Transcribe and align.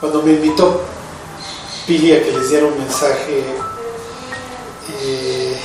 cuando 0.00 0.22
me 0.22 0.32
invitó 0.32 0.82
Pili 1.86 2.12
a 2.12 2.22
que 2.22 2.32
les 2.32 2.50
diera 2.50 2.66
un 2.66 2.78
mensaje, 2.78 3.44
eh, 5.02 5.56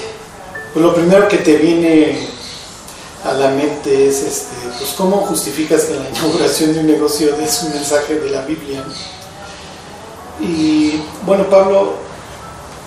pues 0.73 0.85
lo 0.85 0.93
primero 0.93 1.27
que 1.27 1.37
te 1.37 1.57
viene 1.57 2.27
a 3.25 3.33
la 3.33 3.49
mente 3.49 4.07
es 4.07 4.23
este, 4.23 4.55
pues 4.77 4.91
cómo 4.95 5.17
justificas 5.17 5.83
que 5.83 5.95
la 5.95 6.09
inauguración 6.09 6.73
de 6.73 6.79
un 6.79 6.87
negocio 6.87 7.35
es 7.37 7.63
un 7.63 7.73
mensaje 7.73 8.19
de 8.19 8.29
la 8.29 8.41
Biblia. 8.41 8.83
Y 10.39 11.01
bueno, 11.25 11.49
Pablo, 11.49 11.93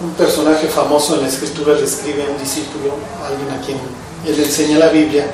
un 0.00 0.12
personaje 0.14 0.68
famoso 0.68 1.16
en 1.16 1.22
la 1.22 1.28
escritura, 1.28 1.74
le 1.74 1.84
escribe 1.84 2.24
a 2.24 2.30
un 2.30 2.38
discípulo, 2.38 2.94
a 3.22 3.28
alguien 3.28 3.50
a 3.50 3.60
quien 3.64 3.78
él 4.26 4.42
enseña 4.42 4.78
la 4.78 4.88
Biblia, 4.88 5.26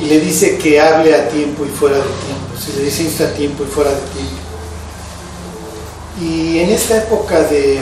y 0.00 0.04
le 0.06 0.20
dice 0.20 0.56
que 0.58 0.80
hable 0.80 1.14
a 1.14 1.28
tiempo 1.28 1.64
y 1.64 1.68
fuera 1.68 1.96
de 1.96 2.02
tiempo, 2.02 2.56
si 2.58 2.72
le 2.78 2.84
dice 2.84 3.02
insta 3.02 3.24
a 3.24 3.32
tiempo 3.32 3.64
y 3.64 3.66
fuera 3.66 3.90
de 3.90 4.00
tiempo. 4.14 4.45
Y 6.20 6.60
en 6.60 6.70
esta 6.70 6.96
época 6.98 7.42
de, 7.42 7.80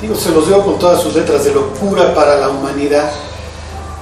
digo, 0.00 0.14
se 0.16 0.30
los 0.30 0.46
digo 0.46 0.64
con 0.64 0.78
todas 0.78 1.00
sus 1.00 1.14
letras, 1.14 1.44
de 1.44 1.52
locura 1.52 2.14
para 2.14 2.36
la 2.36 2.48
humanidad, 2.48 3.10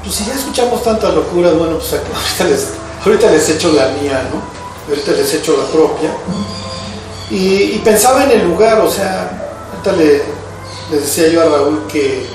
pues 0.03 0.15
si 0.15 0.25
ya 0.25 0.35
escuchamos 0.35 0.83
tantas 0.83 1.15
locuras, 1.15 1.57
bueno, 1.59 1.77
pues 1.77 1.93
ahorita 1.93 2.45
les, 2.45 2.69
ahorita 3.05 3.31
les 3.31 3.49
echo 3.51 3.73
la 3.73 3.89
mía, 4.01 4.29
¿no? 4.33 4.41
Ahorita 4.89 5.13
les 5.13 5.35
echo 5.35 5.57
la 5.57 5.65
propia. 5.65 6.11
Y, 7.31 7.79
pensaba 7.85 8.25
en 8.25 8.33
el 8.33 8.49
lugar, 8.49 8.81
o 8.81 8.91
sea, 8.91 9.53
ahorita 9.73 9.93
le, 9.93 10.23
les 10.91 11.03
decía 11.03 11.29
yo 11.29 11.43
a 11.43 11.45
Raúl 11.45 11.87
que, 11.87 12.27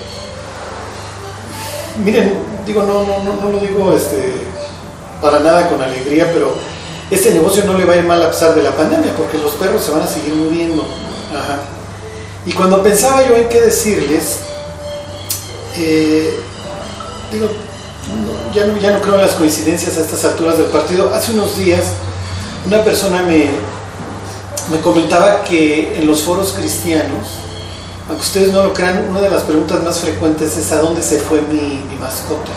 miren, 2.04 2.34
digo, 2.66 2.84
no, 2.84 3.04
no, 3.04 3.24
no, 3.24 3.42
no 3.42 3.50
lo 3.50 3.60
digo 3.60 3.92
este, 3.94 4.34
para 5.22 5.40
nada 5.40 5.68
con 5.68 5.82
alegría, 5.82 6.32
pero 6.32 6.54
este 7.12 7.32
negocio 7.32 7.64
no 7.66 7.78
le 7.78 7.86
va 7.86 7.94
a 7.94 7.98
ir 7.98 8.04
mal 8.04 8.22
a 8.22 8.32
pesar 8.32 8.56
de 8.56 8.64
la 8.64 8.72
pandemia, 8.72 9.14
porque 9.16 9.38
los 9.38 9.52
perros 9.54 9.84
se 9.84 9.92
van 9.92 10.02
a 10.02 10.08
seguir 10.08 10.34
moviendo. 10.34 10.84
Ajá. 11.32 11.60
Y 12.46 12.54
cuando 12.54 12.82
pensaba 12.82 13.28
yo 13.28 13.36
en 13.36 13.50
qué 13.50 13.62
decirles, 13.62 14.40
eh, 15.78 16.40
digo, 17.32 17.50
ya, 18.54 18.66
no, 18.66 18.78
ya 18.78 18.92
no 18.92 19.02
creo 19.02 19.16
en 19.16 19.22
las 19.22 19.32
coincidencias 19.32 19.98
a 19.98 20.02
estas 20.02 20.24
alturas 20.26 20.58
del 20.58 20.68
partido. 20.68 21.14
Hace 21.14 21.34
unos 21.34 21.58
días 21.58 21.84
una 22.66 22.84
persona 22.84 23.22
me, 23.22 23.50
me 24.72 24.80
comentaba 24.82 25.44
que 25.44 25.98
en 25.98 26.08
los 26.08 26.22
foros 26.24 26.54
cristianos, 26.54 27.28
aunque 28.08 28.24
ustedes 28.24 28.52
no 28.52 28.64
lo 28.64 28.74
crean, 28.74 29.08
una 29.10 29.22
de 29.22 29.30
las 29.30 29.44
preguntas 29.44 29.84
más 29.84 30.00
frecuentes 30.00 30.58
es 30.58 30.72
¿a 30.72 30.80
dónde 30.80 31.02
se 31.02 31.20
fue 31.20 31.42
mi, 31.42 31.84
mi 31.90 31.96
mascota? 32.00 32.52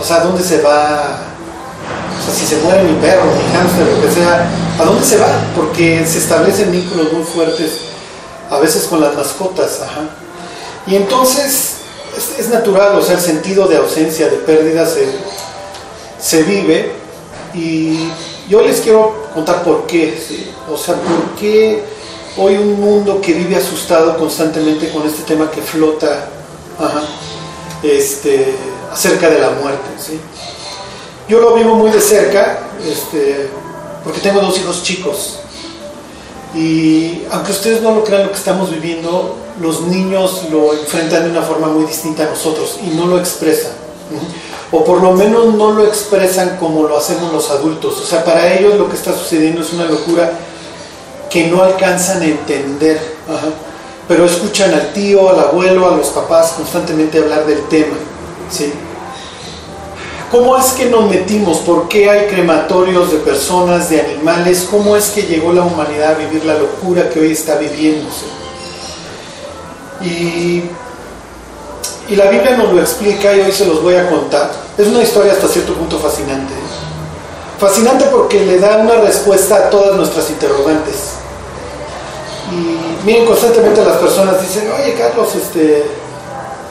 O 0.00 0.04
sea, 0.04 0.16
¿a 0.16 0.24
dónde 0.24 0.42
se 0.42 0.62
va? 0.62 1.29
Sea, 2.30 2.46
si 2.46 2.46
se 2.46 2.62
muere 2.62 2.84
mi 2.84 3.00
perro, 3.00 3.24
mi 3.24 3.52
hámster, 3.52 3.86
lo 3.86 4.02
que 4.02 4.10
sea, 4.12 4.48
¿a 4.78 4.84
dónde 4.84 5.04
se 5.04 5.16
va? 5.16 5.28
Porque 5.56 6.06
se 6.06 6.18
establecen 6.18 6.70
vínculos 6.70 7.12
muy 7.12 7.24
fuertes, 7.24 7.72
a 8.50 8.58
veces 8.58 8.84
con 8.84 9.00
las 9.00 9.14
mascotas. 9.14 9.80
Ajá. 9.80 10.02
Y 10.86 10.96
entonces 10.96 11.74
es, 12.38 12.48
natural, 12.48 12.96
o 12.98 13.02
sea, 13.02 13.14
el 13.14 13.20
sentido 13.20 13.66
de 13.66 13.76
ausencia, 13.76 14.28
de 14.28 14.36
pérdida 14.38 14.86
se, 14.86 15.06
se 16.20 16.42
vive. 16.42 16.92
Y 17.54 18.10
yo 18.48 18.62
les 18.62 18.80
quiero 18.80 19.28
contar 19.34 19.62
por 19.62 19.86
qué. 19.86 20.20
O 20.70 20.76
sea, 20.76 20.94
por 20.94 21.38
qué 21.38 21.82
hoy 22.36 22.56
un 22.56 22.80
mundo 22.80 23.20
que 23.20 23.32
vive 23.32 23.56
asustado 23.56 24.16
constantemente 24.16 24.90
con 24.90 25.06
este 25.06 25.22
tema 25.22 25.50
que 25.50 25.60
flota 25.60 26.28
este, 27.82 28.54
acerca 28.92 29.28
de 29.30 29.40
la 29.40 29.50
muerte. 29.50 29.88
¿sí? 29.98 30.20
Yo 31.30 31.38
lo 31.38 31.54
vivo 31.54 31.76
muy 31.76 31.92
de 31.92 32.00
cerca, 32.00 32.58
este, 32.84 33.48
porque 34.02 34.18
tengo 34.18 34.40
dos 34.40 34.58
hijos 34.58 34.82
chicos. 34.82 35.38
Y 36.56 37.22
aunque 37.30 37.52
ustedes 37.52 37.82
no 37.82 37.94
lo 37.94 38.02
crean 38.02 38.24
lo 38.24 38.32
que 38.32 38.36
estamos 38.36 38.68
viviendo, 38.68 39.36
los 39.60 39.82
niños 39.82 40.46
lo 40.50 40.72
enfrentan 40.72 41.22
de 41.22 41.30
una 41.30 41.42
forma 41.42 41.68
muy 41.68 41.84
distinta 41.84 42.24
a 42.24 42.30
nosotros 42.30 42.80
y 42.84 42.96
no 42.96 43.06
lo 43.06 43.16
expresan. 43.16 43.70
O 44.72 44.84
por 44.84 45.00
lo 45.00 45.12
menos 45.12 45.54
no 45.54 45.70
lo 45.70 45.86
expresan 45.86 46.56
como 46.58 46.88
lo 46.88 46.96
hacemos 46.96 47.32
los 47.32 47.48
adultos. 47.52 48.00
O 48.00 48.04
sea, 48.04 48.24
para 48.24 48.52
ellos 48.52 48.74
lo 48.74 48.88
que 48.88 48.96
está 48.96 49.16
sucediendo 49.16 49.62
es 49.62 49.72
una 49.72 49.84
locura 49.84 50.32
que 51.30 51.46
no 51.46 51.62
alcanzan 51.62 52.22
a 52.22 52.24
entender. 52.24 53.00
Pero 54.08 54.26
escuchan 54.26 54.74
al 54.74 54.92
tío, 54.92 55.30
al 55.30 55.38
abuelo, 55.38 55.92
a 55.92 55.96
los 55.96 56.08
papás 56.08 56.54
constantemente 56.56 57.20
hablar 57.20 57.46
del 57.46 57.68
tema. 57.68 57.94
¿sí? 58.50 58.72
¿Cómo 60.30 60.56
es 60.56 60.66
que 60.72 60.86
nos 60.86 61.10
metimos? 61.10 61.58
¿Por 61.58 61.88
qué 61.88 62.08
hay 62.08 62.28
crematorios 62.28 63.10
de 63.10 63.18
personas, 63.18 63.90
de 63.90 64.00
animales? 64.00 64.68
¿Cómo 64.70 64.94
es 64.94 65.10
que 65.10 65.22
llegó 65.22 65.52
la 65.52 65.62
humanidad 65.62 66.12
a 66.12 66.18
vivir 66.18 66.44
la 66.44 66.56
locura 66.56 67.10
que 67.10 67.18
hoy 67.18 67.32
está 67.32 67.56
viviéndose? 67.56 68.26
Y, 70.02 70.62
y 72.08 72.16
la 72.16 72.30
Biblia 72.30 72.56
nos 72.56 72.72
lo 72.72 72.80
explica 72.80 73.34
y 73.34 73.40
hoy 73.40 73.50
se 73.50 73.66
los 73.66 73.82
voy 73.82 73.96
a 73.96 74.08
contar. 74.08 74.52
Es 74.78 74.86
una 74.86 75.02
historia 75.02 75.32
hasta 75.32 75.48
cierto 75.48 75.74
punto 75.74 75.98
fascinante. 75.98 76.54
Fascinante 77.58 78.04
porque 78.06 78.38
le 78.46 78.60
da 78.60 78.76
una 78.76 79.00
respuesta 79.00 79.56
a 79.56 79.70
todas 79.70 79.96
nuestras 79.96 80.30
interrogantes. 80.30 81.14
Y 82.52 83.04
miren, 83.04 83.26
constantemente 83.26 83.84
las 83.84 83.96
personas 83.96 84.40
dicen, 84.40 84.70
oye 84.72 84.94
Carlos, 84.94 85.34
este, 85.34 85.84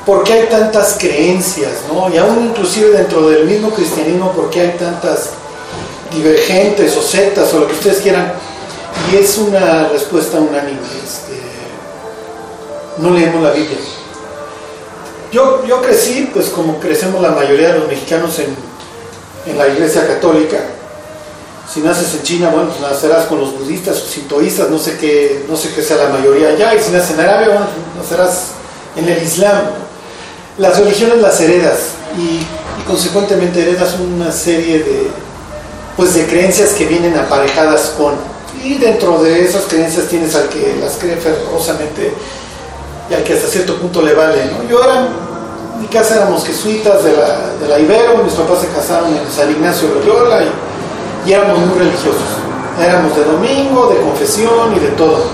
por 0.06 0.24
qué 0.24 0.34
hay 0.34 0.48
tantas 0.48 0.98
creencias, 1.00 1.84
¿no? 1.92 2.10
Y 2.14 2.18
aún 2.18 2.48
inclusive 2.48 2.90
dentro 2.92 3.30
del 3.30 3.46
mismo 3.46 3.70
cristianismo, 3.72 4.32
por 4.32 4.50
qué 4.50 4.62
hay 4.62 4.72
tantas 4.78 5.32
divergentes 6.14 6.96
o 6.98 7.02
sectas 7.02 7.54
o 7.54 7.60
lo 7.60 7.68
que 7.68 7.74
ustedes 7.74 8.00
quieran. 8.00 8.34
Y 9.12 9.18
es 9.18 9.38
una 9.38 9.90
respuesta 9.90 10.38
unánime. 10.40 10.80
Este, 11.04 11.40
no 12.98 13.12
leemos 13.12 13.44
la 13.44 13.52
Biblia. 13.52 13.78
Yo, 15.32 15.64
yo 15.66 15.82
crecí, 15.82 16.30
pues 16.34 16.50
como 16.50 16.80
crecemos 16.80 17.22
la 17.22 17.32
mayoría 17.32 17.74
de 17.74 17.80
los 17.80 17.88
mexicanos 17.88 18.40
en, 18.40 18.56
en 19.46 19.58
la 19.58 19.68
iglesia 19.68 20.08
católica. 20.08 20.58
Si 21.72 21.82
naces 21.82 22.16
en 22.16 22.24
China, 22.24 22.50
bueno, 22.50 22.70
pues 22.70 22.82
nacerás 22.82 23.28
con 23.28 23.40
los 23.40 23.56
budistas 23.60 24.02
o 24.02 24.08
sintoístas, 24.08 24.70
no 24.70 24.80
sé 24.80 24.98
qué, 24.98 25.46
no 25.48 25.56
sé 25.56 25.72
qué 25.76 25.84
sea 25.84 25.98
la 25.98 26.10
mayoría 26.10 26.50
allá. 26.50 26.74
Y 26.74 26.82
si 26.82 26.90
naces 26.90 27.12
en 27.12 27.20
Arabia, 27.20 27.50
bueno, 27.50 27.68
pues 27.94 28.04
nacerás 28.04 28.46
en 28.96 29.08
el 29.08 29.22
Islam 29.22 29.62
las 30.60 30.78
religiones 30.78 31.22
las 31.22 31.40
heredas 31.40 31.96
y, 32.18 32.46
consecuentemente 32.86 33.62
heredas 33.62 33.98
una 34.00 34.32
serie 34.32 34.80
de, 34.80 35.12
pues 35.96 36.16
de 36.16 36.26
creencias 36.26 36.72
que 36.72 36.86
vienen 36.86 37.16
aparejadas 37.18 37.94
con. 37.98 38.16
Y 38.64 38.76
dentro 38.76 39.22
de 39.22 39.46
esas 39.46 39.66
creencias 39.66 40.08
tienes 40.08 40.36
al 40.36 40.50
que 40.50 40.76
las 40.82 40.98
cree 40.98 41.16
fervorosamente 41.18 42.12
y 43.10 43.14
al 43.14 43.24
que 43.24 43.34
hasta 43.34 43.48
cierto 43.48 43.76
punto 43.76 44.02
le 44.02 44.14
vale. 44.14 44.46
¿no? 44.46 44.68
Yo 44.68 44.84
era, 44.84 45.08
en 45.76 45.82
mi 45.82 45.88
casa 45.88 46.16
éramos 46.16 46.46
jesuitas 46.46 47.04
de 47.04 47.14
la, 47.14 47.52
de 47.62 47.68
la 47.68 47.80
Ibero, 47.80 48.24
mis 48.24 48.34
papás 48.34 48.62
se 48.62 48.68
casaron 48.68 49.10
en 49.16 49.32
San 49.32 49.52
Ignacio 49.52 49.88
de 49.88 50.06
Loyola 50.06 50.42
y, 50.44 51.30
y 51.30 51.34
éramos 51.34 51.60
muy 51.60 51.78
religiosos. 51.78 52.40
Éramos 52.82 53.16
de 53.16 53.24
domingo, 53.24 53.88
de 53.88 54.02
confesión 54.02 54.76
y 54.76 54.80
de 54.80 54.90
todo. 54.90 55.26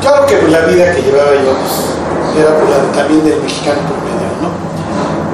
Claro 0.00 0.26
que 0.26 0.40
la 0.48 0.60
vida 0.66 0.94
que 0.94 1.02
llevaba 1.02 1.32
yo 1.32 1.54
pues, 1.58 2.38
era 2.38 2.56
por 2.56 2.92
también 2.92 3.24
del 3.24 3.42
mexicano 3.42 3.80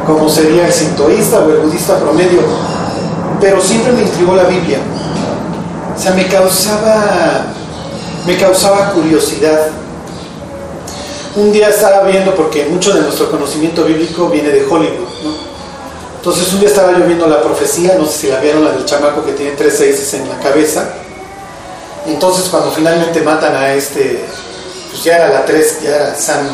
como 0.09 0.27
sería 0.29 0.67
el 0.67 0.73
sintoísta 0.73 1.41
o 1.41 1.51
el 1.51 1.59
budista 1.59 1.99
promedio, 1.99 2.41
pero 3.41 3.61
siempre 3.61 3.93
me 3.93 4.03
intrigó 4.03 4.35
la 4.35 4.45
Biblia. 4.45 4.79
O 5.95 6.01
sea, 6.01 6.13
me 6.13 6.27
causaba, 6.27 7.45
me 8.27 8.39
causaba 8.39 8.93
curiosidad. 8.93 9.69
Un 11.37 11.53
día 11.53 11.69
estaba 11.69 12.05
viendo, 12.05 12.35
porque 12.35 12.65
mucho 12.65 12.95
de 12.95 13.03
nuestro 13.03 13.31
conocimiento 13.31 13.85
bíblico 13.85 14.29
viene 14.29 14.49
de 14.49 14.65
Hollywood, 14.65 15.09
¿no? 15.23 15.49
Entonces 16.17 16.53
un 16.53 16.61
día 16.61 16.69
estaba 16.69 16.99
yo 16.99 17.05
viendo 17.05 17.27
la 17.29 17.43
profecía, 17.43 17.94
no 17.97 18.06
sé 18.06 18.19
si 18.19 18.27
la 18.29 18.41
vieron, 18.41 18.65
la 18.65 18.73
del 18.73 18.85
chamaco 18.87 19.25
que 19.25 19.32
tiene 19.32 19.53
tres 19.53 19.77
seises 19.77 20.15
en 20.15 20.29
la 20.29 20.38
cabeza. 20.38 20.88
entonces 22.06 22.49
cuando 22.49 22.71
finalmente 22.73 23.21
matan 23.21 23.55
a 23.55 23.75
este, 23.75 24.25
pues 24.91 25.05
ya 25.05 25.17
era 25.17 25.29
la 25.29 25.44
tres, 25.44 25.81
ya 25.82 25.94
era 25.94 26.15
Sam, 26.17 26.49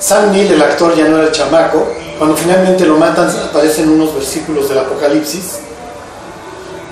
Sam 0.00 0.32
Neill, 0.32 0.52
el 0.52 0.62
actor, 0.62 0.96
ya 0.96 1.04
no 1.04 1.18
era 1.18 1.26
el 1.28 1.32
chamaco, 1.32 1.86
cuando 2.18 2.36
finalmente 2.36 2.84
lo 2.86 2.96
matan, 2.96 3.28
aparecen 3.28 3.88
unos 3.88 4.14
versículos 4.14 4.68
del 4.68 4.78
Apocalipsis. 4.78 5.58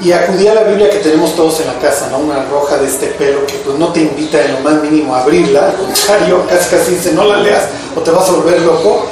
Y 0.03 0.13
acudí 0.13 0.49
a 0.49 0.55
la 0.55 0.63
Biblia 0.63 0.89
que 0.89 0.99
tenemos 0.99 1.37
todos 1.37 1.61
en 1.61 1.67
la 1.67 1.79
casa, 1.79 2.09
¿no? 2.11 2.19
Una 2.19 2.43
roja 2.47 2.79
de 2.79 2.87
este 2.87 3.09
pelo 3.09 3.47
que 3.47 3.55
pues 3.57 3.79
no 3.79 3.93
te 3.93 4.01
invita 4.01 4.43
en 4.43 4.55
lo 4.55 4.61
más 4.61 4.83
mínimo 4.83 5.15
a 5.15 5.23
abrirla, 5.23 5.67
al 5.67 5.75
contrario, 5.75 6.47
casi 6.49 6.75
casi 6.75 6.93
dice 6.93 7.13
no 7.13 7.25
la 7.25 7.39
leas 7.39 7.65
o 7.95 8.01
te 8.01 8.11
vas 8.11 8.29
a 8.29 8.33
volver 8.33 8.61
loco. 8.63 9.07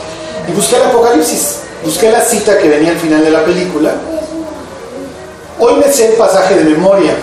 Y 0.49 0.53
busqué 0.53 0.77
el 0.77 0.85
Apocalipsis, 0.85 1.59
busqué 1.85 2.11
la 2.11 2.23
cita 2.23 2.57
que 2.57 2.69
venía 2.69 2.93
al 2.93 2.99
final 2.99 3.23
de 3.23 3.31
la 3.31 3.45
película. 3.45 3.95
Hoy 5.61 5.75
me 5.75 5.93
sé 5.93 6.09
el 6.09 6.15
pasaje 6.15 6.55
de 6.55 6.65
memoria. 6.65 7.15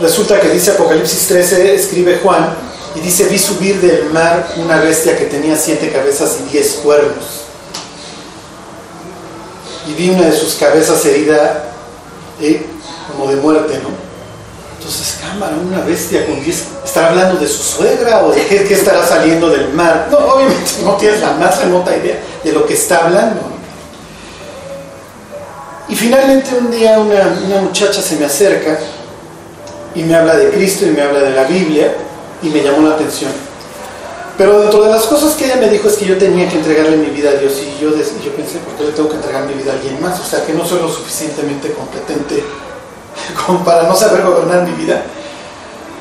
Resulta 0.00 0.40
que 0.40 0.48
dice 0.48 0.70
Apocalipsis 0.70 1.28
13, 1.28 1.74
escribe 1.74 2.20
Juan, 2.22 2.54
y 2.94 3.00
dice, 3.00 3.24
vi 3.24 3.38
subir 3.38 3.80
del 3.80 4.10
mar 4.10 4.52
una 4.56 4.80
bestia 4.80 5.16
que 5.16 5.26
tenía 5.26 5.56
siete 5.56 5.92
cabezas 5.92 6.38
y 6.40 6.50
diez 6.50 6.80
cuernos. 6.82 7.44
Y 9.86 9.94
vi 9.94 10.10
una 10.10 10.26
de 10.26 10.36
sus 10.36 10.54
cabezas 10.54 11.04
herida, 11.04 11.64
¿eh? 12.40 12.66
como 13.10 13.30
de 13.30 13.36
muerte, 13.36 13.78
¿no? 13.82 13.90
Entonces, 14.78 15.18
cámara, 15.20 15.56
una 15.56 15.82
bestia 15.82 16.26
con 16.26 16.42
10, 16.42 16.64
¿estará 16.84 17.10
hablando 17.10 17.38
de 17.38 17.46
su 17.46 17.62
suegra 17.62 18.24
o 18.24 18.32
de 18.32 18.44
qué, 18.46 18.74
estará 18.74 19.06
saliendo 19.06 19.50
del 19.50 19.68
mar? 19.72 20.08
No, 20.10 20.18
obviamente 20.18 20.70
no 20.82 20.94
tienes 20.96 21.20
la 21.20 21.32
más 21.32 21.60
remota 21.60 21.96
idea 21.96 22.18
de 22.42 22.52
lo 22.52 22.66
que 22.66 22.74
está 22.74 23.04
hablando. 23.04 23.40
Y 25.88 25.94
finalmente 25.94 26.54
un 26.54 26.70
día 26.70 26.98
una 26.98 27.60
muchacha 27.60 28.00
se 28.00 28.16
me 28.16 28.24
acerca 28.24 28.78
y 29.94 30.02
me 30.02 30.14
habla 30.14 30.36
de 30.36 30.50
Cristo 30.50 30.86
y 30.86 30.90
me 30.90 31.02
habla 31.02 31.20
de 31.20 31.30
la 31.30 31.44
Biblia 31.44 31.94
y 32.42 32.48
me 32.48 32.62
llamó 32.62 32.88
la 32.88 32.94
atención. 32.94 33.30
Pero 34.40 34.60
dentro 34.60 34.82
de 34.84 34.90
las 34.90 35.02
cosas 35.02 35.34
que 35.34 35.44
ella 35.44 35.56
me 35.56 35.68
dijo 35.68 35.86
es 35.88 35.96
que 35.96 36.06
yo 36.06 36.16
tenía 36.16 36.48
que 36.48 36.56
entregarle 36.56 36.96
mi 36.96 37.10
vida 37.10 37.28
a 37.28 37.34
Dios 37.34 37.52
y 37.60 37.78
yo, 37.78 37.90
yo 37.90 38.32
pensé, 38.32 38.58
¿por 38.60 38.74
qué 38.74 38.84
le 38.84 38.92
tengo 38.92 39.10
que 39.10 39.16
entregar 39.16 39.44
mi 39.44 39.52
vida 39.52 39.72
a 39.72 39.74
alguien 39.74 40.00
más? 40.00 40.18
O 40.18 40.24
sea, 40.24 40.44
que 40.46 40.54
no 40.54 40.64
soy 40.64 40.80
lo 40.80 40.88
suficientemente 40.88 41.72
competente 41.72 42.42
como 43.46 43.62
para 43.62 43.82
no 43.82 43.94
saber 43.94 44.22
gobernar 44.22 44.66
mi 44.66 44.72
vida. 44.82 45.02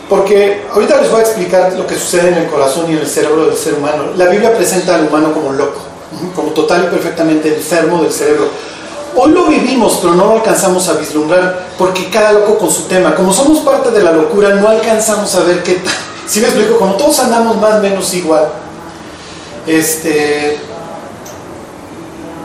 Porque 0.07 0.63
ahorita 0.73 1.01
les 1.01 1.11
voy 1.11 1.19
a 1.19 1.23
explicar 1.23 1.73
lo 1.73 1.85
que 1.85 1.95
sucede 1.95 2.29
en 2.29 2.35
el 2.35 2.47
corazón 2.47 2.89
y 2.89 2.93
en 2.93 2.99
el 2.99 3.07
cerebro 3.07 3.45
del 3.45 3.57
ser 3.57 3.73
humano. 3.73 4.05
La 4.15 4.27
Biblia 4.27 4.55
presenta 4.55 4.95
al 4.95 5.07
humano 5.07 5.33
como 5.33 5.51
loco, 5.51 5.81
como 6.35 6.51
total 6.51 6.85
y 6.85 6.95
perfectamente 6.95 7.53
enfermo 7.53 8.01
del 8.01 8.13
cerebro. 8.13 8.47
Hoy 9.17 9.31
lo 9.31 9.47
vivimos, 9.47 9.99
pero 10.01 10.15
no 10.15 10.27
lo 10.27 10.31
alcanzamos 10.35 10.87
a 10.87 10.93
vislumbrar, 10.93 11.67
porque 11.77 12.09
cada 12.09 12.31
loco 12.31 12.57
con 12.57 12.71
su 12.71 12.83
tema. 12.83 13.13
Como 13.15 13.33
somos 13.33 13.59
parte 13.59 13.91
de 13.91 14.01
la 14.01 14.13
locura, 14.13 14.55
no 14.55 14.69
alcanzamos 14.69 15.35
a 15.35 15.43
ver 15.43 15.61
qué 15.61 15.73
tal. 15.73 16.08
Si 16.29 16.41
me 16.41 16.47
explico, 16.47 16.77
como 16.77 16.93
todos 16.93 17.19
andamos 17.21 17.57
más 17.57 17.79
o 17.79 17.79
menos 17.79 18.13
igual. 18.13 18.49
Este. 19.65 20.59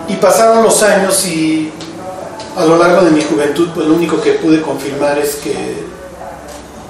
Y 0.09 0.15
pasaron 0.17 0.63
los 0.63 0.83
años 0.83 1.27
y 1.27 1.71
a 2.57 2.65
lo 2.65 2.79
largo 2.79 3.03
de 3.03 3.11
mi 3.11 3.23
juventud, 3.23 3.69
pues 3.75 3.87
lo 3.87 3.95
único 3.95 4.21
que 4.23 4.33
pude 4.33 4.63
confirmar 4.63 5.19
es 5.19 5.35
que 5.37 5.85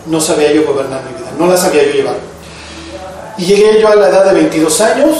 no 0.06 0.20
sabía 0.20 0.52
yo 0.52 0.64
gobernar 0.64 1.02
mi 1.02 1.18
vida, 1.18 1.32
no 1.36 1.48
la 1.48 1.56
sabía 1.56 1.84
yo 1.84 1.92
llevar. 1.92 2.16
Y 3.38 3.44
llegué 3.44 3.80
yo 3.80 3.88
a 3.88 3.96
la 3.96 4.08
edad 4.08 4.26
de 4.26 4.34
22 4.34 4.80
años, 4.80 5.16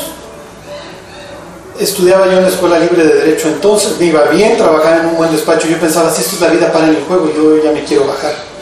estudiaba 1.80 2.26
yo 2.26 2.32
en 2.34 2.42
la 2.42 2.48
Escuela 2.48 2.78
Libre 2.78 3.04
de 3.04 3.14
Derecho 3.14 3.48
entonces, 3.48 3.98
me 3.98 4.06
iba 4.06 4.22
bien, 4.26 4.56
trabajaba 4.56 4.98
en 4.98 5.06
un 5.06 5.16
buen 5.16 5.32
despacho, 5.32 5.66
yo 5.66 5.78
pensaba, 5.80 6.10
si 6.10 6.20
esto 6.20 6.36
es 6.36 6.40
la 6.40 6.48
vida 6.48 6.72
para 6.72 6.86
en 6.86 6.96
el 6.96 7.02
juego, 7.02 7.32
yo 7.34 7.62
ya 7.62 7.72
me 7.72 7.82
quiero 7.82 8.06
bajar. 8.06 8.53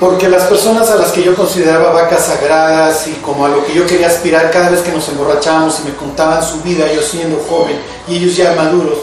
Porque 0.00 0.28
las 0.28 0.44
personas 0.44 0.88
a 0.90 0.96
las 0.96 1.10
que 1.10 1.24
yo 1.24 1.34
consideraba 1.34 1.90
vacas 1.90 2.26
sagradas 2.26 3.08
y 3.08 3.14
como 3.14 3.46
a 3.46 3.48
lo 3.48 3.66
que 3.66 3.74
yo 3.74 3.84
quería 3.84 4.06
aspirar 4.06 4.50
cada 4.52 4.70
vez 4.70 4.80
que 4.80 4.92
nos 4.92 5.08
emborrachábamos 5.08 5.80
y 5.80 5.88
me 5.88 5.96
contaban 5.96 6.42
su 6.42 6.60
vida, 6.62 6.90
yo 6.92 7.02
siendo 7.02 7.44
joven 7.48 7.76
y 8.06 8.16
ellos 8.16 8.36
ya 8.36 8.52
maduros, 8.52 8.98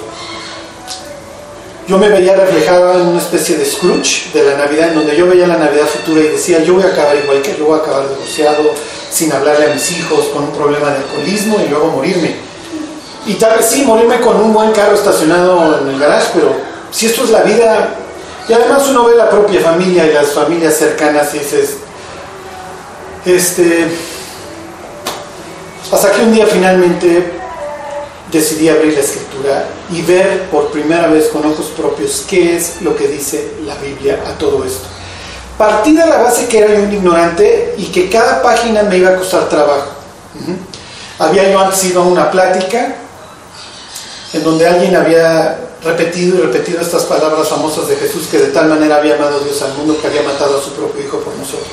yo 1.88 1.98
me 1.98 2.10
veía 2.10 2.36
reflejado 2.36 2.94
en 2.94 3.08
una 3.08 3.20
especie 3.20 3.58
de 3.58 3.66
Scrooge 3.66 4.32
de 4.34 4.44
la 4.44 4.58
Navidad, 4.58 4.90
en 4.90 4.96
donde 4.96 5.16
yo 5.16 5.28
veía 5.28 5.46
la 5.46 5.58
Navidad 5.58 5.86
futura 5.86 6.22
y 6.22 6.30
decía, 6.30 6.64
yo 6.64 6.76
voy 6.76 6.84
a 6.84 6.88
acabar 6.88 7.16
igual 7.16 7.42
que 7.42 7.56
yo 7.58 7.66
voy 7.66 7.78
a 7.78 7.84
acabar 7.84 8.10
divorciado, 8.10 8.64
sin 9.12 9.32
hablarle 9.32 9.70
a 9.70 9.74
mis 9.74 9.92
hijos, 9.92 10.26
con 10.34 10.46
un 10.46 10.52
problema 10.52 10.90
de 10.90 10.98
alcoholismo 10.98 11.60
y 11.64 11.70
luego 11.70 11.88
morirme. 11.90 12.36
Y 13.28 13.36
tal 13.36 13.58
vez 13.58 13.68
sí, 13.68 13.84
morirme 13.84 14.20
con 14.20 14.38
un 14.38 14.54
buen 14.54 14.72
carro 14.72 14.96
estacionado 14.96 15.80
en 15.80 15.90
el 15.90 16.00
garage, 16.00 16.28
pero 16.34 16.54
si 16.90 17.06
esto 17.06 17.24
es 17.24 17.30
la 17.30 17.44
vida, 17.44 17.96
y 18.48 18.54
además 18.54 18.88
uno 18.90 19.06
ve 19.06 19.16
la 19.16 19.30
propia 19.30 19.60
familia 19.62 20.06
y 20.06 20.14
las 20.14 20.34
familias 20.34 20.76
cercanas 20.76 21.34
y 21.34 21.40
dices, 21.40 21.78
este, 23.26 23.88
hasta 25.92 26.12
que 26.12 26.22
un 26.22 26.34
día 26.34 26.46
finalmente 26.46 27.32
decidí 28.32 28.70
abrir 28.70 28.94
la 28.94 29.00
escritura 29.00 29.66
y 29.92 30.02
ver 30.02 30.50
por 30.50 30.72
primera 30.72 31.08
vez 31.08 31.28
con 31.28 31.46
ojos 31.46 31.68
propios 31.78 32.26
qué 32.28 32.56
es 32.56 32.82
lo 32.82 32.96
que 32.96 33.08
dice 33.08 33.54
la 33.66 33.76
Biblia 33.76 34.20
a 34.28 34.38
todo 34.38 34.64
esto. 34.64 34.88
Partí 35.58 35.96
de 35.96 36.06
la 36.06 36.18
base 36.18 36.48
que 36.48 36.60
era 36.60 36.80
un 36.80 36.92
ignorante 36.92 37.76
y 37.78 37.86
que 37.86 38.10
cada 38.10 38.42
página 38.44 38.84
me 38.84 38.98
iba 38.98 39.12
a 39.12 39.16
costar 39.16 39.48
trabajo. 39.48 39.92
Había 41.18 41.50
yo 41.50 41.60
antes 41.60 41.84
ido 41.86 42.02
a 42.02 42.06
una 42.06 42.30
plática 42.30 42.96
en 44.34 44.44
donde 44.44 44.68
alguien 44.68 44.96
había 44.96 45.58
repetido 45.86 46.40
y 46.40 46.42
repetido 46.42 46.82
estas 46.82 47.04
palabras 47.04 47.48
famosas 47.48 47.88
de 47.88 47.96
Jesús 47.96 48.28
que 48.28 48.40
de 48.40 48.48
tal 48.48 48.68
manera 48.68 48.98
había 48.98 49.16
amado 49.16 49.40
Dios 49.40 49.62
al 49.62 49.74
mundo 49.76 49.96
que 50.02 50.08
había 50.08 50.24
matado 50.24 50.58
a 50.58 50.62
su 50.62 50.72
propio 50.72 51.06
Hijo 51.06 51.20
por 51.20 51.34
nosotros. 51.36 51.70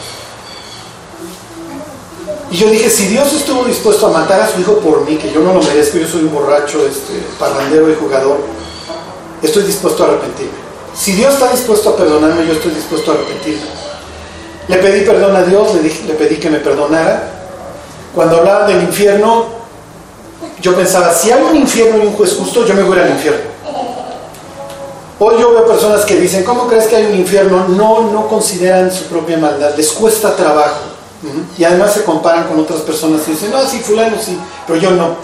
Y 2.50 2.56
yo 2.56 2.68
dije, 2.68 2.90
si 2.90 3.06
Dios 3.06 3.32
estuvo 3.32 3.64
dispuesto 3.64 4.08
a 4.08 4.10
matar 4.10 4.42
a 4.42 4.46
su 4.46 4.60
hijo 4.60 4.74
por 4.80 5.08
mí, 5.08 5.16
que 5.16 5.32
yo 5.32 5.40
no 5.40 5.54
lo 5.54 5.62
merezco, 5.62 5.96
yo 5.96 6.06
soy 6.06 6.24
un 6.24 6.34
borracho, 6.34 6.86
este, 6.86 7.14
parrandero 7.38 7.90
y 7.90 7.94
jugador, 7.94 8.40
estoy 9.40 9.62
dispuesto 9.62 10.04
a 10.04 10.08
arrepentirme. 10.08 10.52
Si 10.94 11.12
Dios 11.12 11.32
está 11.32 11.50
dispuesto 11.50 11.88
a 11.88 11.96
perdonarme, 11.96 12.46
yo 12.46 12.52
estoy 12.52 12.72
dispuesto 12.72 13.10
a 13.10 13.14
arrepentirme. 13.14 13.62
Le 14.68 14.76
pedí 14.76 15.06
perdón 15.06 15.34
a 15.34 15.42
Dios, 15.44 15.74
le, 15.74 15.80
dije, 15.80 16.04
le 16.06 16.12
pedí 16.12 16.36
que 16.36 16.50
me 16.50 16.58
perdonara. 16.58 17.30
Cuando 18.14 18.36
hablaban 18.36 18.66
del 18.66 18.82
infierno, 18.82 19.46
yo 20.60 20.76
pensaba, 20.76 21.14
si 21.14 21.30
hay 21.30 21.42
un 21.42 21.56
infierno 21.56 22.04
y 22.04 22.06
un 22.06 22.12
juez 22.12 22.34
justo, 22.34 22.66
yo 22.66 22.74
me 22.74 22.82
voy 22.82 22.98
al 22.98 23.08
infierno. 23.08 23.51
Hoy 25.24 25.36
yo 25.38 25.52
veo 25.52 25.64
personas 25.64 26.04
que 26.04 26.16
dicen, 26.16 26.42
¿cómo 26.42 26.66
crees 26.66 26.88
que 26.88 26.96
hay 26.96 27.06
un 27.06 27.14
infierno? 27.14 27.68
No, 27.68 28.10
no 28.10 28.26
consideran 28.26 28.90
su 28.90 29.04
propia 29.04 29.38
maldad, 29.38 29.72
les 29.76 29.92
cuesta 29.92 30.34
trabajo. 30.34 30.80
Y 31.56 31.62
además 31.62 31.92
se 31.92 32.02
comparan 32.02 32.48
con 32.48 32.58
otras 32.58 32.80
personas 32.80 33.20
y 33.28 33.30
dicen, 33.30 33.52
no, 33.52 33.64
sí, 33.64 33.78
fulano 33.78 34.16
sí, 34.20 34.36
pero 34.66 34.80
yo 34.80 34.90
no. 34.90 35.14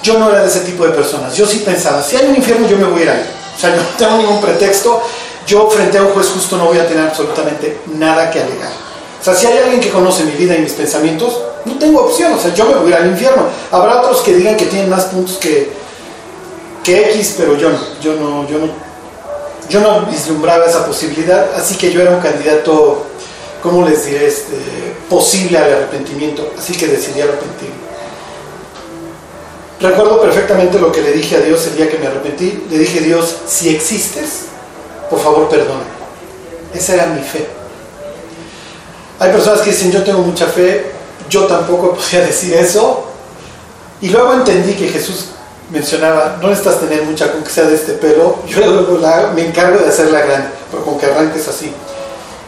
Yo 0.00 0.16
no 0.16 0.30
era 0.30 0.42
de 0.42 0.46
ese 0.46 0.60
tipo 0.60 0.86
de 0.86 0.92
personas. 0.92 1.36
Yo 1.36 1.44
sí 1.44 1.64
pensaba, 1.66 2.00
si 2.04 2.14
hay 2.14 2.28
un 2.28 2.36
infierno 2.36 2.68
yo 2.68 2.76
me 2.76 2.84
voy 2.84 3.00
a 3.00 3.02
ir 3.02 3.10
ahí. 3.10 3.30
O 3.56 3.60
sea, 3.60 3.70
no 3.74 3.82
tengo 3.98 4.16
ningún 4.18 4.40
pretexto. 4.40 5.02
Yo 5.44 5.68
frente 5.68 5.98
a 5.98 6.02
un 6.02 6.10
juez 6.10 6.28
justo 6.28 6.56
no 6.56 6.66
voy 6.66 6.78
a 6.78 6.86
tener 6.86 7.08
absolutamente 7.08 7.80
nada 7.96 8.30
que 8.30 8.40
alegar. 8.40 8.70
O 9.20 9.24
sea, 9.24 9.34
si 9.34 9.48
hay 9.48 9.58
alguien 9.58 9.80
que 9.80 9.90
conoce 9.90 10.22
mi 10.22 10.36
vida 10.36 10.54
y 10.54 10.60
mis 10.60 10.74
pensamientos, 10.74 11.36
no 11.64 11.76
tengo 11.80 12.02
opción. 12.02 12.32
O 12.32 12.38
sea, 12.38 12.54
yo 12.54 12.66
me 12.66 12.74
voy 12.76 12.92
a 12.92 12.96
ir 12.98 13.02
al 13.02 13.08
infierno. 13.08 13.42
Habrá 13.72 14.02
otros 14.02 14.20
que 14.20 14.36
digan 14.36 14.56
que 14.56 14.66
tienen 14.66 14.88
más 14.88 15.06
puntos 15.06 15.36
que, 15.38 15.72
que 16.84 17.10
X, 17.10 17.34
pero 17.36 17.58
yo 17.58 17.70
no. 17.70 17.78
Yo 18.00 18.14
no, 18.14 18.48
yo 18.48 18.58
no, 18.58 18.87
yo 19.68 19.80
no 19.80 20.06
vislumbraba 20.06 20.66
esa 20.66 20.86
posibilidad. 20.86 21.54
Así 21.54 21.76
que 21.76 21.92
yo 21.92 22.00
era 22.00 22.10
un 22.10 22.20
candidato 22.20 23.06
¿cómo 23.62 23.86
les 23.86 24.04
diré? 24.04 24.26
Este, 24.26 24.56
posible 25.08 25.58
al 25.58 25.72
arrepentimiento. 25.72 26.52
Así 26.58 26.74
que 26.74 26.86
decidí 26.86 27.20
arrepentirme. 27.20 27.88
Recuerdo 29.80 30.20
perfectamente 30.20 30.78
lo 30.78 30.90
que 30.90 31.02
le 31.02 31.12
dije 31.12 31.36
a 31.36 31.40
Dios 31.40 31.66
el 31.68 31.76
día 31.76 31.88
que 31.88 31.98
me 31.98 32.06
arrepentí. 32.06 32.64
Le 32.70 32.78
dije, 32.78 33.00
Dios, 33.00 33.36
si 33.46 33.74
existes, 33.74 34.46
por 35.08 35.20
favor 35.20 35.48
perdona. 35.48 35.84
Esa 36.74 36.94
era 36.94 37.06
mi 37.06 37.22
fe. 37.22 37.46
Hay 39.20 39.32
personas 39.32 39.60
que 39.60 39.70
dicen, 39.70 39.90
yo 39.90 40.02
tengo 40.04 40.20
mucha 40.20 40.46
fe, 40.46 40.92
yo 41.28 41.46
tampoco 41.46 41.94
podía 41.96 42.26
decir 42.26 42.54
eso. 42.54 43.04
Y 44.00 44.10
luego 44.10 44.34
entendí 44.34 44.74
que 44.74 44.88
Jesús 44.88 45.30
mencionaba, 45.70 46.38
no 46.40 46.48
necesitas 46.48 46.80
tener 46.80 47.02
mucha 47.02 47.30
con 47.32 47.42
que 47.42 47.50
sea 47.50 47.64
de 47.64 47.74
este 47.74 47.92
pelo, 47.94 48.38
yo 48.46 48.60
luego 48.60 48.98
me 49.34 49.46
encargo 49.46 49.78
de 49.78 49.88
hacerla 49.88 50.20
grande, 50.20 50.48
pero 50.70 50.84
con 50.84 50.98
que 50.98 51.06
arranques 51.06 51.46
así. 51.48 51.72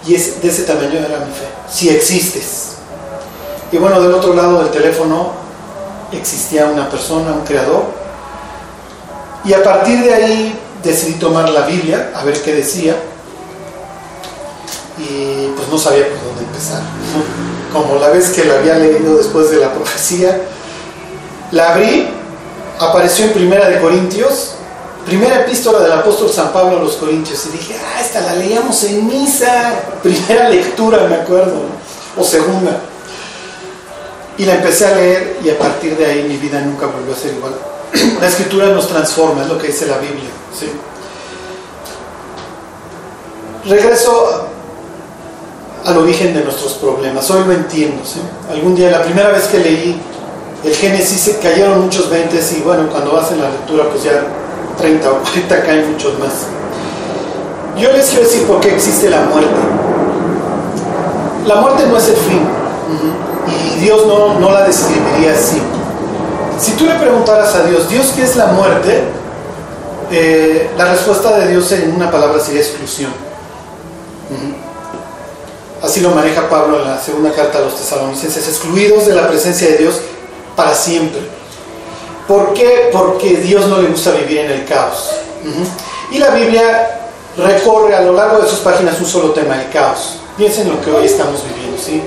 Y 0.06 0.14
es, 0.14 0.40
de 0.40 0.48
ese 0.48 0.62
tamaño 0.62 0.98
era 0.98 1.18
mi 1.18 1.32
fe, 1.32 1.46
si 1.70 1.90
existes. 1.90 2.76
Y 3.72 3.76
bueno, 3.78 4.00
del 4.00 4.14
otro 4.14 4.34
lado 4.34 4.62
del 4.62 4.70
teléfono 4.70 5.32
existía 6.12 6.66
una 6.66 6.88
persona, 6.88 7.32
un 7.32 7.44
creador. 7.44 7.84
Y 9.44 9.52
a 9.52 9.62
partir 9.62 10.02
de 10.02 10.14
ahí 10.14 10.58
decidí 10.82 11.14
tomar 11.14 11.48
la 11.50 11.66
Biblia, 11.66 12.12
a 12.14 12.24
ver 12.24 12.40
qué 12.42 12.54
decía. 12.54 12.96
Y 14.98 15.52
pues 15.56 15.68
no 15.68 15.78
sabía 15.78 16.08
por 16.08 16.24
dónde 16.24 16.44
empezar. 16.44 16.80
Como 17.72 17.96
la 18.00 18.08
vez 18.08 18.30
que 18.30 18.44
la 18.44 18.54
había 18.54 18.76
leído 18.76 19.16
después 19.16 19.50
de 19.50 19.58
la 19.58 19.72
profecía, 19.72 20.40
la 21.52 21.72
abrí, 21.72 22.08
apareció 22.80 23.26
en 23.26 23.32
Primera 23.32 23.68
de 23.68 23.80
Corintios 23.80 24.54
Primera 25.04 25.40
epístola 25.40 25.80
del 25.80 25.92
apóstol 25.92 26.28
San 26.30 26.52
Pablo 26.52 26.76
a 26.76 26.80
los 26.80 26.94
Corintios. 26.94 27.46
Y 27.46 27.56
dije, 27.56 27.76
ah, 27.76 28.00
esta 28.00 28.20
la 28.20 28.34
leíamos 28.34 28.84
en 28.84 29.06
misa. 29.06 29.72
Primera 30.02 30.48
lectura, 30.48 31.06
me 31.08 31.16
acuerdo. 31.16 31.62
O 32.16 32.24
segunda. 32.24 32.80
Y 34.36 34.44
la 34.44 34.54
empecé 34.54 34.86
a 34.86 34.94
leer 34.94 35.38
y 35.42 35.50
a 35.50 35.58
partir 35.58 35.96
de 35.96 36.06
ahí 36.06 36.22
mi 36.24 36.36
vida 36.36 36.60
nunca 36.60 36.86
volvió 36.86 37.14
a 37.14 37.16
ser 37.16 37.34
igual. 37.34 37.54
La 38.20 38.28
escritura 38.28 38.68
nos 38.68 38.88
transforma, 38.88 39.42
es 39.42 39.48
lo 39.48 39.58
que 39.58 39.66
dice 39.66 39.86
la 39.86 39.98
Biblia. 39.98 40.30
Regreso 43.66 44.46
al 45.84 45.98
origen 45.98 46.32
de 46.32 46.44
nuestros 46.44 46.74
problemas. 46.74 47.28
Hoy 47.30 47.44
lo 47.44 47.52
entiendo. 47.52 48.02
Algún 48.50 48.74
día, 48.74 48.90
la 48.90 49.02
primera 49.02 49.30
vez 49.30 49.48
que 49.48 49.58
leí 49.58 50.00
el 50.64 50.74
Génesis, 50.74 51.36
cayeron 51.42 51.82
muchos 51.82 52.10
veintes 52.10 52.52
y 52.52 52.60
bueno, 52.60 52.88
cuando 52.90 53.12
vas 53.12 53.32
en 53.32 53.40
la 53.40 53.48
lectura, 53.48 53.84
pues 53.90 54.04
ya 54.04 54.22
30 54.78 55.10
o 55.10 55.18
40 55.18 55.54
acá 55.54 55.72
hay 55.72 55.84
muchos 55.84 56.18
más. 56.18 56.32
Yo 57.78 57.92
les 57.92 58.08
quiero 58.10 58.24
decir 58.24 58.46
por 58.46 58.60
qué 58.60 58.74
existe 58.74 59.08
la 59.08 59.22
muerte. 59.22 59.60
La 61.46 61.56
muerte 61.56 61.86
no 61.86 61.96
es 61.96 62.08
el 62.08 62.16
fin. 62.16 62.40
Y 63.74 63.80
Dios 63.80 64.06
no, 64.06 64.38
no 64.38 64.50
la 64.50 64.64
describiría 64.64 65.32
así. 65.32 65.60
Si 66.58 66.72
tú 66.72 66.84
le 66.84 66.94
preguntaras 66.96 67.54
a 67.54 67.64
Dios, 67.64 67.88
Dios, 67.88 68.12
¿qué 68.14 68.22
es 68.22 68.36
la 68.36 68.46
muerte? 68.48 69.04
Eh, 70.10 70.70
la 70.76 70.90
respuesta 70.92 71.38
de 71.38 71.48
Dios 71.48 71.72
en 71.72 71.94
una 71.94 72.10
palabra 72.10 72.38
sería 72.38 72.60
exclusión. 72.60 73.10
Así 75.82 76.00
lo 76.00 76.10
maneja 76.10 76.48
Pablo 76.50 76.80
en 76.80 76.88
la 76.88 77.00
segunda 77.00 77.32
carta 77.32 77.58
a 77.58 77.60
los 77.62 77.76
tesalonicenses, 77.76 78.46
excluidos 78.46 79.06
de 79.06 79.14
la 79.14 79.26
presencia 79.26 79.68
de 79.68 79.78
Dios 79.78 80.00
para 80.60 80.74
siempre. 80.74 81.22
¿Por 82.28 82.52
qué? 82.52 82.90
Porque 82.92 83.38
Dios 83.38 83.66
no 83.66 83.80
le 83.80 83.88
gusta 83.88 84.10
vivir 84.10 84.40
en 84.40 84.50
el 84.50 84.66
caos. 84.66 85.08
Y 86.10 86.18
la 86.18 86.30
Biblia 86.32 87.00
recorre 87.34 87.94
a 87.94 88.02
lo 88.02 88.12
largo 88.12 88.42
de 88.42 88.48
sus 88.48 88.58
páginas 88.58 89.00
un 89.00 89.06
solo 89.06 89.30
tema, 89.30 89.58
el 89.58 89.70
caos. 89.70 90.18
Piensen 90.36 90.66
en 90.66 90.74
lo 90.74 90.80
que 90.82 90.90
hoy 90.90 91.06
estamos 91.06 91.42
viviendo, 91.48 91.80
¿sí? 91.82 92.02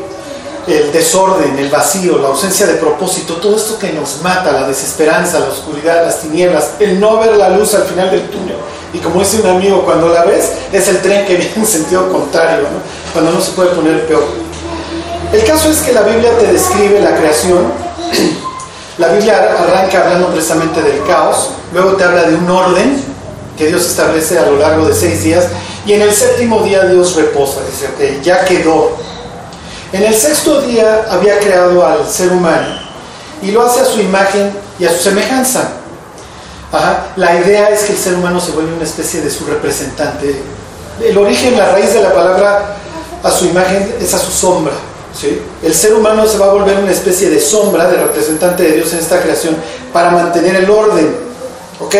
El 0.67 0.91
desorden, 0.91 1.57
el 1.57 1.69
vacío, 1.69 2.19
la 2.19 2.27
ausencia 2.27 2.67
de 2.67 2.75
propósito, 2.75 3.37
todo 3.37 3.57
esto 3.57 3.79
que 3.79 3.91
nos 3.91 4.21
mata, 4.21 4.51
la 4.51 4.67
desesperanza, 4.67 5.39
la 5.39 5.47
oscuridad, 5.47 6.05
las 6.05 6.21
tinieblas, 6.21 6.73
el 6.79 6.99
no 6.99 7.17
ver 7.17 7.35
la 7.35 7.49
luz 7.49 7.73
al 7.73 7.83
final 7.83 8.11
del 8.11 8.29
túnel. 8.29 8.57
Y 8.93 8.99
como 8.99 9.19
dice 9.21 9.41
un 9.41 9.47
amigo, 9.47 9.83
cuando 9.83 10.09
la 10.09 10.25
ves, 10.25 10.51
es 10.71 10.87
el 10.89 11.01
tren 11.01 11.25
que 11.25 11.37
viene 11.37 11.53
en 11.55 11.65
sentido 11.65 12.07
contrario, 12.11 12.65
¿no? 12.65 13.11
cuando 13.13 13.31
no 13.31 13.41
se 13.41 13.51
puede 13.53 13.69
poner 13.69 14.05
peor. 14.05 14.23
El 15.33 15.43
caso 15.45 15.71
es 15.71 15.81
que 15.81 15.93
la 15.93 16.03
Biblia 16.03 16.29
te 16.37 16.53
describe 16.53 16.99
la 16.99 17.15
creación. 17.15 17.73
La 18.97 19.07
Biblia 19.07 19.55
arranca 19.59 20.03
hablando 20.03 20.27
precisamente 20.27 20.81
del 20.81 21.03
caos, 21.05 21.49
luego 21.73 21.93
te 21.93 22.03
habla 22.03 22.23
de 22.23 22.35
un 22.35 22.49
orden 22.49 23.03
que 23.57 23.67
Dios 23.67 23.85
establece 23.85 24.37
a 24.37 24.45
lo 24.45 24.57
largo 24.57 24.85
de 24.85 24.93
seis 24.93 25.23
días, 25.23 25.45
y 25.85 25.93
en 25.93 26.03
el 26.03 26.13
séptimo 26.13 26.61
día 26.61 26.85
Dios 26.85 27.15
reposa, 27.15 27.61
dice, 27.69 27.87
ok, 27.87 28.21
ya 28.23 28.45
quedó. 28.45 28.95
En 29.91 30.03
el 30.03 30.13
sexto 30.13 30.61
día 30.61 31.05
había 31.09 31.39
creado 31.39 31.85
al 31.85 32.07
ser 32.09 32.31
humano 32.31 32.79
y 33.41 33.51
lo 33.51 33.63
hace 33.63 33.81
a 33.81 33.85
su 33.85 33.99
imagen 33.99 34.51
y 34.79 34.85
a 34.85 34.91
su 34.91 35.03
semejanza. 35.03 35.69
La 37.15 37.35
idea 37.39 37.69
es 37.69 37.83
que 37.83 37.93
el 37.93 37.99
ser 37.99 38.15
humano 38.15 38.39
se 38.39 38.51
vuelve 38.51 38.73
una 38.73 38.83
especie 38.83 39.21
de 39.21 39.29
su 39.29 39.45
representante. 39.45 40.41
El 41.03 41.17
origen, 41.17 41.57
la 41.57 41.71
raíz 41.71 41.93
de 41.93 42.01
la 42.01 42.13
palabra 42.13 42.75
a 43.21 43.31
su 43.31 43.45
imagen 43.45 43.95
es 43.99 44.13
a 44.13 44.19
su 44.19 44.31
sombra. 44.31 44.73
¿Sí? 45.19 45.41
El 45.61 45.73
ser 45.73 45.93
humano 45.93 46.27
se 46.27 46.37
va 46.37 46.47
a 46.47 46.53
volver 46.53 46.77
una 46.77 46.91
especie 46.91 47.29
de 47.29 47.39
sombra, 47.39 47.87
de 47.87 47.97
representante 47.97 48.63
de 48.63 48.71
Dios 48.73 48.91
en 48.93 48.99
esta 48.99 49.21
creación, 49.21 49.55
para 49.91 50.11
mantener 50.11 50.55
el 50.55 50.69
orden. 50.69 51.15
¿Ok? 51.79 51.95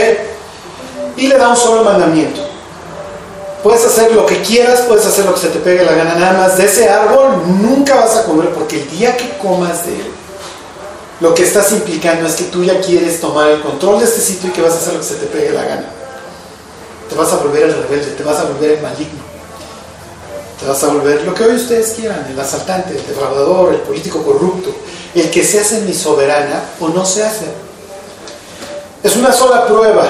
Y 1.18 1.28
le 1.28 1.38
da 1.38 1.50
un 1.50 1.58
solo 1.58 1.84
mandamiento. 1.84 2.42
Puedes 3.64 3.86
hacer 3.86 4.12
lo 4.12 4.26
que 4.26 4.42
quieras, 4.42 4.82
puedes 4.82 5.06
hacer 5.06 5.26
lo 5.26 5.34
que 5.34 5.40
se 5.40 5.48
te 5.48 5.60
pegue 5.60 5.86
la 5.86 5.94
gana, 5.94 6.16
nada 6.16 6.34
más 6.34 6.58
de 6.58 6.66
ese 6.66 6.90
árbol 6.90 7.44
nunca 7.62 7.96
vas 7.96 8.18
a 8.18 8.26
comer, 8.26 8.50
porque 8.50 8.82
el 8.82 8.90
día 8.90 9.16
que 9.16 9.38
comas 9.38 9.86
de 9.86 9.94
él, 9.94 10.12
lo 11.22 11.34
que 11.34 11.44
estás 11.44 11.72
implicando 11.72 12.28
es 12.28 12.36
que 12.36 12.44
tú 12.46 12.62
ya 12.64 12.82
quieres 12.82 13.22
tomar 13.22 13.50
el 13.50 13.62
control 13.62 14.00
de 14.00 14.06
este 14.06 14.20
sitio 14.20 14.50
y 14.50 14.52
que 14.52 14.62
vas 14.62 14.74
a 14.74 14.78
hacer 14.78 14.94
lo 14.94 15.00
que 15.00 15.06
se 15.06 15.16
te 15.16 15.28
pegue 15.28 15.52
la 15.52 15.64
gana. 15.64 15.86
Te 17.10 17.16
vas 17.16 17.32
a 17.32 17.38
volver 17.38 17.64
el 17.64 17.74
rebelde, 17.74 18.12
te 18.12 18.24
vas 18.24 18.40
a 18.40 18.44
volver 18.44 18.72
el 18.72 18.82
maligno. 18.82 19.33
Te 20.64 20.70
vas 20.70 20.82
a 20.82 20.88
volver 20.88 21.24
lo 21.24 21.34
que 21.34 21.44
hoy 21.44 21.56
ustedes 21.56 21.92
quieran, 21.92 22.26
el 22.32 22.40
asaltante, 22.40 22.92
el 22.92 23.06
defraudador, 23.06 23.74
el 23.74 23.82
político 23.82 24.24
corrupto, 24.24 24.74
el 25.14 25.30
que 25.30 25.44
se 25.44 25.60
hace 25.60 25.82
mi 25.82 25.94
soberana 25.94 26.64
o 26.80 26.88
no 26.88 27.06
se 27.06 27.22
hace. 27.22 27.48
Es 29.04 29.18
una 29.18 29.34
sola 29.34 29.68
prueba. 29.68 30.08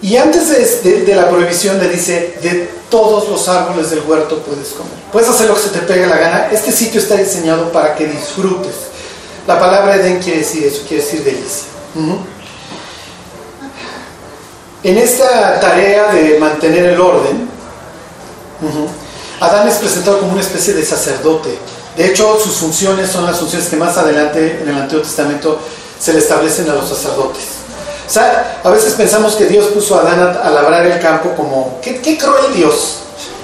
Y 0.00 0.16
antes 0.16 0.82
de, 0.82 1.02
de, 1.02 1.14
la 1.14 1.28
prohibición 1.28 1.78
le 1.78 1.90
dice, 1.90 2.38
de 2.40 2.70
todos 2.88 3.28
los 3.28 3.46
árboles 3.46 3.90
del 3.90 4.00
huerto 4.08 4.38
puedes 4.38 4.68
comer. 4.68 4.94
Puedes 5.12 5.28
hacer 5.28 5.48
lo 5.48 5.54
que 5.54 5.60
se 5.60 5.68
te 5.68 5.80
pegue 5.80 6.06
la 6.06 6.16
gana. 6.16 6.48
Este 6.50 6.72
sitio 6.72 6.98
está 6.98 7.16
diseñado 7.16 7.70
para 7.72 7.94
que 7.94 8.06
disfrutes. 8.06 8.72
La 9.46 9.60
palabra 9.60 9.96
Edén 9.96 10.22
quiere 10.22 10.38
decir 10.38 10.64
eso, 10.64 10.80
quiere 10.88 11.04
decir 11.04 11.22
delicia. 11.22 11.68
En 14.82 14.96
esta 14.96 15.60
tarea 15.60 16.10
de 16.10 16.38
mantener 16.38 16.86
el 16.86 17.00
orden, 17.02 17.50
Adán 19.40 19.66
es 19.66 19.76
presentado 19.76 20.20
como 20.20 20.32
una 20.32 20.42
especie 20.42 20.74
de 20.74 20.84
sacerdote. 20.84 21.58
De 21.96 22.06
hecho, 22.06 22.38
sus 22.38 22.56
funciones 22.56 23.10
son 23.10 23.24
las 23.24 23.38
funciones 23.38 23.68
que 23.68 23.76
más 23.76 23.96
adelante 23.96 24.60
en 24.62 24.68
el 24.68 24.76
Antiguo 24.76 25.02
Testamento 25.02 25.58
se 25.98 26.12
le 26.12 26.18
establecen 26.18 26.68
a 26.68 26.74
los 26.74 26.86
sacerdotes. 26.86 27.44
O 28.06 28.12
sea, 28.12 28.60
a 28.62 28.68
veces 28.68 28.92
pensamos 28.94 29.36
que 29.36 29.46
Dios 29.46 29.66
puso 29.68 29.96
a 29.96 30.02
Adán 30.02 30.38
a, 30.42 30.50
labrar 30.50 30.84
el 30.84 31.00
campo 31.00 31.30
como, 31.36 31.78
¿qué, 31.80 32.00
qué 32.02 32.18
cruel 32.18 32.52
Dios. 32.54 32.98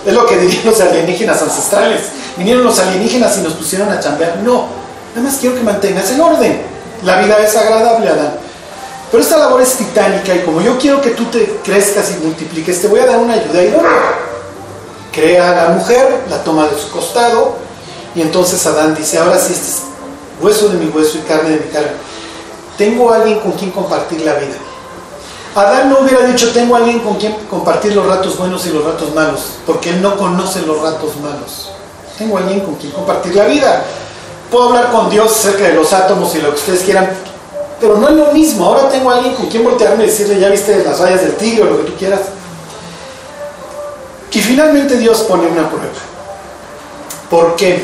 Es 0.04 0.12
lo 0.12 0.26
que 0.26 0.36
dirían 0.36 0.66
los 0.66 0.80
alienígenas 0.80 1.40
ancestrales. 1.40 2.02
Vinieron 2.36 2.62
los 2.62 2.78
alienígenas 2.78 3.38
y 3.38 3.40
nos 3.40 3.54
pusieron 3.54 3.90
a 3.90 3.98
chambear. 3.98 4.36
No, 4.44 4.66
nada 5.14 5.28
más 5.28 5.38
quiero 5.40 5.56
que 5.56 5.62
mantengas 5.62 6.10
el 6.10 6.20
orden. 6.20 6.60
La 7.04 7.20
vida 7.20 7.38
es 7.38 7.56
agradable, 7.56 8.10
Adán. 8.10 8.34
Pero 9.10 9.22
esta 9.22 9.38
labor 9.38 9.62
es 9.62 9.74
titánica 9.74 10.34
y 10.34 10.40
como 10.40 10.60
yo 10.60 10.76
quiero 10.78 11.00
que 11.00 11.10
tú 11.10 11.24
te 11.26 11.58
crezcas 11.64 12.10
y 12.10 12.24
multipliques, 12.24 12.82
te 12.82 12.88
voy 12.88 13.00
a 13.00 13.06
dar 13.06 13.18
una 13.18 13.34
ayuda 13.34 13.62
idónea 13.62 14.35
crea 15.16 15.50
a 15.50 15.54
la 15.54 15.68
mujer, 15.70 16.24
la 16.28 16.44
toma 16.44 16.68
de 16.68 16.78
su 16.78 16.90
costado, 16.90 17.54
y 18.14 18.20
entonces 18.20 18.64
Adán 18.66 18.94
dice, 18.94 19.18
ahora 19.18 19.38
sí, 19.38 19.54
este 19.54 19.66
es 19.66 19.82
hueso 20.40 20.68
de 20.68 20.78
mi 20.78 20.90
hueso 20.90 21.16
y 21.18 21.22
carne 21.22 21.50
de 21.50 21.56
mi 21.56 21.72
carne. 21.72 21.92
Tengo 22.76 23.10
alguien 23.10 23.40
con 23.40 23.52
quien 23.52 23.70
compartir 23.70 24.20
la 24.20 24.34
vida. 24.34 24.56
Adán 25.54 25.88
no 25.88 26.00
hubiera 26.00 26.26
dicho, 26.26 26.52
tengo 26.52 26.76
alguien 26.76 27.00
con 27.00 27.14
quien 27.14 27.34
compartir 27.48 27.94
los 27.94 28.06
ratos 28.06 28.36
buenos 28.36 28.66
y 28.66 28.70
los 28.70 28.84
ratos 28.84 29.14
malos, 29.14 29.40
porque 29.66 29.90
él 29.90 30.02
no 30.02 30.18
conoce 30.18 30.60
los 30.60 30.82
ratos 30.82 31.16
malos. 31.16 31.70
Tengo 32.18 32.36
alguien 32.36 32.60
con 32.60 32.74
quien 32.74 32.92
compartir 32.92 33.34
la 33.34 33.46
vida. 33.46 33.84
Puedo 34.50 34.68
hablar 34.68 34.92
con 34.92 35.08
Dios 35.08 35.32
acerca 35.32 35.64
de 35.64 35.72
los 35.72 35.92
átomos 35.94 36.34
y 36.34 36.42
lo 36.42 36.50
que 36.50 36.56
ustedes 36.56 36.82
quieran, 36.82 37.10
pero 37.80 37.96
no 37.96 38.08
es 38.08 38.14
lo 38.14 38.32
mismo. 38.32 38.66
Ahora 38.66 38.90
tengo 38.90 39.10
alguien 39.10 39.34
con 39.34 39.46
quien 39.46 39.64
voltearme 39.64 40.04
y 40.04 40.06
decirle, 40.08 40.38
ya 40.38 40.50
viste 40.50 40.84
las 40.84 40.98
rayas 41.00 41.22
del 41.22 41.36
tigre 41.36 41.62
o 41.62 41.70
lo 41.70 41.78
que 41.78 41.84
tú 41.84 41.96
quieras. 41.96 42.20
Y 44.36 44.40
finalmente 44.42 44.98
Dios 44.98 45.22
pone 45.22 45.46
una 45.46 45.66
prueba. 45.66 45.94
¿Por 47.30 47.56
qué? 47.56 47.82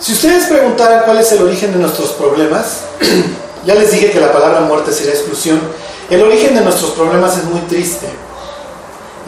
Si 0.00 0.14
ustedes 0.14 0.46
preguntaran 0.46 1.02
cuál 1.04 1.18
es 1.18 1.30
el 1.32 1.42
origen 1.42 1.70
de 1.74 1.78
nuestros 1.78 2.12
problemas, 2.12 2.78
ya 3.66 3.74
les 3.74 3.92
dije 3.92 4.10
que 4.10 4.18
la 4.18 4.32
palabra 4.32 4.62
muerte 4.62 4.90
sería 4.90 5.12
exclusión. 5.12 5.60
El 6.08 6.22
origen 6.22 6.54
de 6.54 6.62
nuestros 6.62 6.92
problemas 6.92 7.36
es 7.36 7.44
muy 7.44 7.60
triste 7.68 8.08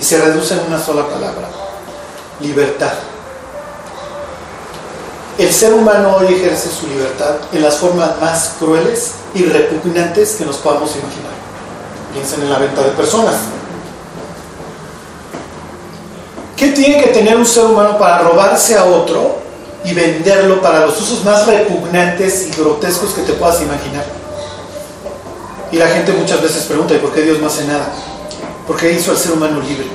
y 0.00 0.02
se 0.02 0.24
reduce 0.24 0.54
en 0.54 0.60
una 0.68 0.82
sola 0.82 1.06
palabra, 1.06 1.50
libertad. 2.40 2.94
El 5.36 5.52
ser 5.52 5.74
humano 5.74 6.16
hoy 6.16 6.32
ejerce 6.32 6.70
su 6.70 6.86
libertad 6.86 7.34
en 7.52 7.60
las 7.60 7.76
formas 7.76 8.18
más 8.22 8.52
crueles 8.58 9.10
y 9.34 9.44
repugnantes 9.44 10.36
que 10.36 10.46
nos 10.46 10.56
podamos 10.56 10.92
imaginar. 10.96 11.34
Piensen 12.14 12.40
en 12.40 12.50
la 12.50 12.58
venta 12.58 12.82
de 12.82 12.92
personas. 12.92 13.34
¿Qué 16.56 16.68
tiene 16.68 17.02
que 17.02 17.08
tener 17.08 17.36
un 17.36 17.46
ser 17.46 17.64
humano 17.64 17.98
para 17.98 18.18
robarse 18.18 18.76
a 18.76 18.84
otro 18.84 19.38
y 19.84 19.92
venderlo 19.92 20.62
para 20.62 20.86
los 20.86 21.00
usos 21.00 21.24
más 21.24 21.46
repugnantes 21.46 22.46
y 22.46 22.50
grotescos 22.52 23.12
que 23.12 23.22
te 23.22 23.32
puedas 23.32 23.60
imaginar? 23.60 24.04
Y 25.72 25.76
la 25.76 25.88
gente 25.88 26.12
muchas 26.12 26.40
veces 26.40 26.62
pregunta, 26.64 26.94
¿y 26.94 26.98
por 26.98 27.12
qué 27.12 27.22
Dios 27.22 27.40
no 27.40 27.48
hace 27.48 27.64
nada? 27.64 27.86
Porque 28.68 28.92
hizo 28.92 29.10
al 29.10 29.16
ser 29.16 29.32
humano 29.32 29.60
libre. 29.60 29.86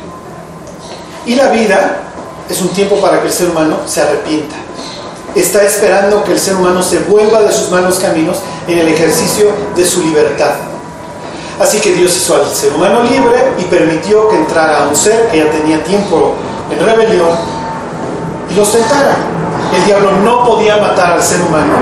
Y 1.26 1.36
la 1.36 1.50
vida 1.50 2.02
es 2.50 2.62
un 2.62 2.70
tiempo 2.70 2.98
para 2.98 3.22
que 3.22 3.28
el 3.28 3.34
ser 3.34 3.50
humano 3.50 3.78
se 3.86 4.02
arrepienta. 4.02 4.56
Está 5.36 5.64
esperando 5.64 6.24
que 6.26 6.34
el 6.34 6.40
ser 6.40 6.56
humano 6.56 6.84
se 6.84 7.00
vuelva 7.00 7.42
de 7.42 7.54
sus 7.54 7.70
malos 7.70 8.00
caminos 8.00 8.40
en 8.68 8.80
el 8.80 8.90
ejercicio 8.90 9.52
de 9.76 9.86
su 9.86 10.02
libertad. 10.02 10.56
Así 11.60 11.80
que 11.80 11.94
Dios 11.94 12.16
hizo 12.18 12.36
al 12.36 12.48
ser 12.54 12.74
humano 12.74 13.04
libre 13.04 13.54
y 13.58 13.64
permitió 13.64 14.28
que 14.30 14.38
entrara 14.38 14.84
a 14.84 14.88
un 14.88 14.96
ser 14.96 15.30
que 15.30 15.38
ya 15.38 15.52
tenía 15.52 15.84
tiempo 15.84 16.36
en 16.72 16.86
rebelión 16.86 17.30
y 18.50 18.56
los 18.56 18.72
tentara. 18.72 19.16
El 19.76 19.86
diablo 19.86 20.12
no 20.24 20.46
podía 20.46 20.78
matar 20.78 21.14
al 21.14 21.22
ser 21.22 21.42
humano, 21.42 21.74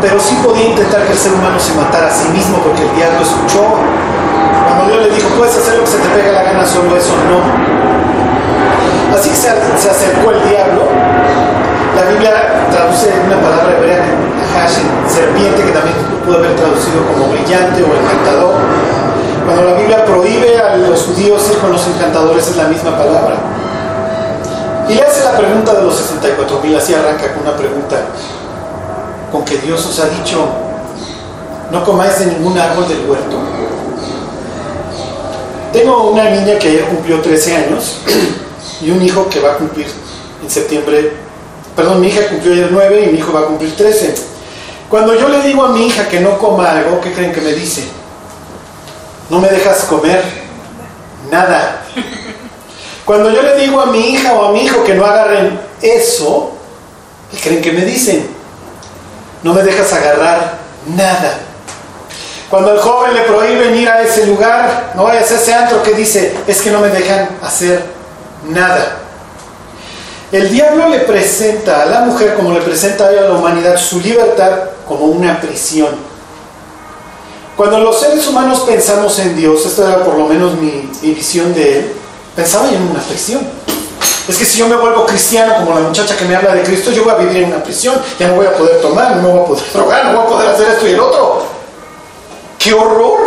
pero 0.00 0.18
sí 0.18 0.36
podía 0.42 0.70
intentar 0.70 1.06
que 1.06 1.12
el 1.12 1.18
ser 1.18 1.32
humano 1.32 1.58
se 1.58 1.74
matara 1.74 2.08
a 2.08 2.10
sí 2.10 2.28
mismo 2.28 2.58
porque 2.58 2.82
el 2.82 2.94
diablo 2.96 3.20
escuchó. 3.22 3.62
Cuando 4.66 4.86
Dios 4.86 5.06
le 5.06 5.14
dijo, 5.14 5.28
puedes 5.36 5.56
hacer 5.56 5.74
lo 5.74 5.84
que 5.84 5.90
se 5.90 5.98
te 5.98 6.08
pega 6.08 6.32
la 6.32 6.42
gana, 6.42 6.66
solo 6.66 6.96
eso 6.96 7.14
no. 7.30 7.38
Así 9.14 9.30
que 9.30 9.36
se, 9.36 9.48
acercó 9.48 10.30
el 10.32 10.42
diablo. 10.48 10.82
La 11.94 12.02
Biblia 12.10 12.66
traduce 12.70 13.08
una 13.24 13.36
palabra 13.40 13.76
hebrea, 13.78 14.04
serpiente, 15.08 15.62
que 15.62 15.70
también 15.70 15.96
pudo 16.24 16.38
haber 16.38 16.56
traducido 16.56 17.06
como 17.06 17.32
brillante 17.32 17.82
o 17.82 17.86
encantador. 17.86 18.54
Cuando 19.46 19.62
la 19.62 19.74
Biblia 19.78 20.04
prohíbe 20.04 20.58
a 20.58 20.76
los 20.76 21.04
judíos 21.04 21.48
ir 21.50 21.58
con 21.58 21.72
los 21.72 21.86
encantadores 21.86 22.48
es 22.48 22.56
la 22.56 22.64
misma 22.64 22.98
palabra. 22.98 23.36
Y 24.88 24.94
le 24.94 25.02
hace 25.02 25.24
la 25.24 25.36
pregunta 25.36 25.74
de 25.74 25.82
los 25.82 25.96
64 25.96 26.60
mil, 26.60 26.76
así 26.76 26.94
arranca 26.94 27.32
con 27.32 27.42
una 27.42 27.56
pregunta, 27.56 27.96
con 29.32 29.44
que 29.44 29.58
Dios 29.58 29.84
os 29.84 29.98
ha 29.98 30.08
dicho, 30.08 30.46
no 31.72 31.84
comáis 31.84 32.20
de 32.20 32.26
ningún 32.26 32.56
árbol 32.56 32.86
del 32.86 33.04
huerto. 33.08 33.36
Tengo 35.72 36.10
una 36.10 36.30
niña 36.30 36.58
que 36.58 36.68
ayer 36.68 36.84
cumplió 36.84 37.20
13 37.20 37.56
años 37.56 37.96
y 38.80 38.90
un 38.90 39.02
hijo 39.02 39.28
que 39.28 39.40
va 39.40 39.52
a 39.52 39.56
cumplir 39.56 39.86
en 40.42 40.50
septiembre, 40.50 41.12
perdón, 41.74 42.00
mi 42.00 42.06
hija 42.06 42.28
cumplió 42.28 42.52
ayer 42.52 42.68
9 42.70 43.06
y 43.06 43.12
mi 43.12 43.18
hijo 43.18 43.32
va 43.32 43.40
a 43.40 43.44
cumplir 43.46 43.76
13. 43.76 44.14
Cuando 44.88 45.18
yo 45.18 45.28
le 45.28 45.42
digo 45.42 45.64
a 45.64 45.68
mi 45.70 45.86
hija 45.86 46.08
que 46.08 46.20
no 46.20 46.38
coma 46.38 46.70
algo, 46.70 47.00
¿qué 47.00 47.12
creen 47.12 47.32
que 47.32 47.40
me 47.40 47.52
dice? 47.52 47.88
No 49.28 49.40
me 49.40 49.48
dejas 49.48 49.84
comer 49.84 50.22
nada. 51.30 51.82
Cuando 53.06 53.30
yo 53.30 53.40
le 53.40 53.56
digo 53.56 53.80
a 53.80 53.86
mi 53.86 54.00
hija 54.00 54.34
o 54.34 54.46
a 54.46 54.52
mi 54.52 54.64
hijo 54.64 54.82
que 54.82 54.94
no 54.94 55.06
agarren 55.06 55.60
eso, 55.80 56.50
¿qué 57.30 57.38
creen 57.38 57.62
que 57.62 57.70
me 57.70 57.84
dicen? 57.84 58.26
No 59.44 59.54
me 59.54 59.62
dejas 59.62 59.92
agarrar 59.92 60.58
nada. 60.88 61.38
Cuando 62.50 62.72
el 62.72 62.80
joven 62.80 63.14
le 63.14 63.20
prohíben 63.22 63.76
ir 63.76 63.88
a 63.88 64.02
ese 64.02 64.26
lugar, 64.26 64.92
no 64.96 65.04
vayas 65.04 65.30
a 65.30 65.36
ese 65.36 65.54
antro 65.54 65.84
que 65.84 65.94
dice, 65.94 66.34
es 66.48 66.60
que 66.60 66.72
no 66.72 66.80
me 66.80 66.88
dejan 66.88 67.28
hacer 67.42 67.80
nada. 68.48 68.98
El 70.32 70.50
diablo 70.50 70.88
le 70.88 71.00
presenta 71.00 71.82
a 71.82 71.86
la 71.86 72.00
mujer, 72.00 72.34
como 72.34 72.50
le 72.50 72.60
presenta 72.60 73.06
a 73.06 73.12
la 73.12 73.32
humanidad, 73.34 73.76
su 73.76 74.00
libertad 74.00 74.50
como 74.86 75.06
una 75.06 75.40
prisión. 75.40 75.94
Cuando 77.56 77.78
los 77.78 78.00
seres 78.00 78.26
humanos 78.26 78.64
pensamos 78.66 79.16
en 79.20 79.36
Dios, 79.36 79.64
esta 79.64 79.92
era 79.92 80.04
por 80.04 80.14
lo 80.14 80.26
menos 80.26 80.54
mi, 80.54 80.90
mi 81.02 81.14
visión 81.14 81.54
de 81.54 81.78
Él, 81.78 81.95
pensaba 82.36 82.68
en 82.68 82.82
una 82.82 83.00
prisión. 83.00 83.40
Es 84.28 84.36
que 84.36 84.44
si 84.44 84.58
yo 84.58 84.68
me 84.68 84.76
vuelvo 84.76 85.06
cristiano, 85.06 85.54
como 85.56 85.74
la 85.74 85.86
muchacha 85.86 86.16
que 86.16 86.24
me 86.24 86.36
habla 86.36 86.54
de 86.54 86.62
Cristo, 86.62 86.90
yo 86.90 87.04
voy 87.04 87.12
a 87.12 87.16
vivir 87.16 87.44
en 87.44 87.52
una 87.52 87.62
prisión, 87.62 87.96
ya 88.18 88.28
no 88.28 88.34
voy 88.34 88.46
a 88.46 88.52
poder 88.52 88.80
tomar, 88.80 89.16
no 89.16 89.22
me 89.22 89.28
voy 89.28 89.40
a 89.40 89.44
poder 89.44 89.64
drogar, 89.72 90.04
no 90.06 90.12
voy 90.12 90.26
a 90.26 90.28
poder 90.28 90.48
hacer 90.50 90.68
esto 90.68 90.86
y 90.86 90.90
el 90.90 91.00
otro. 91.00 91.46
¡Qué 92.58 92.72
horror! 92.72 93.20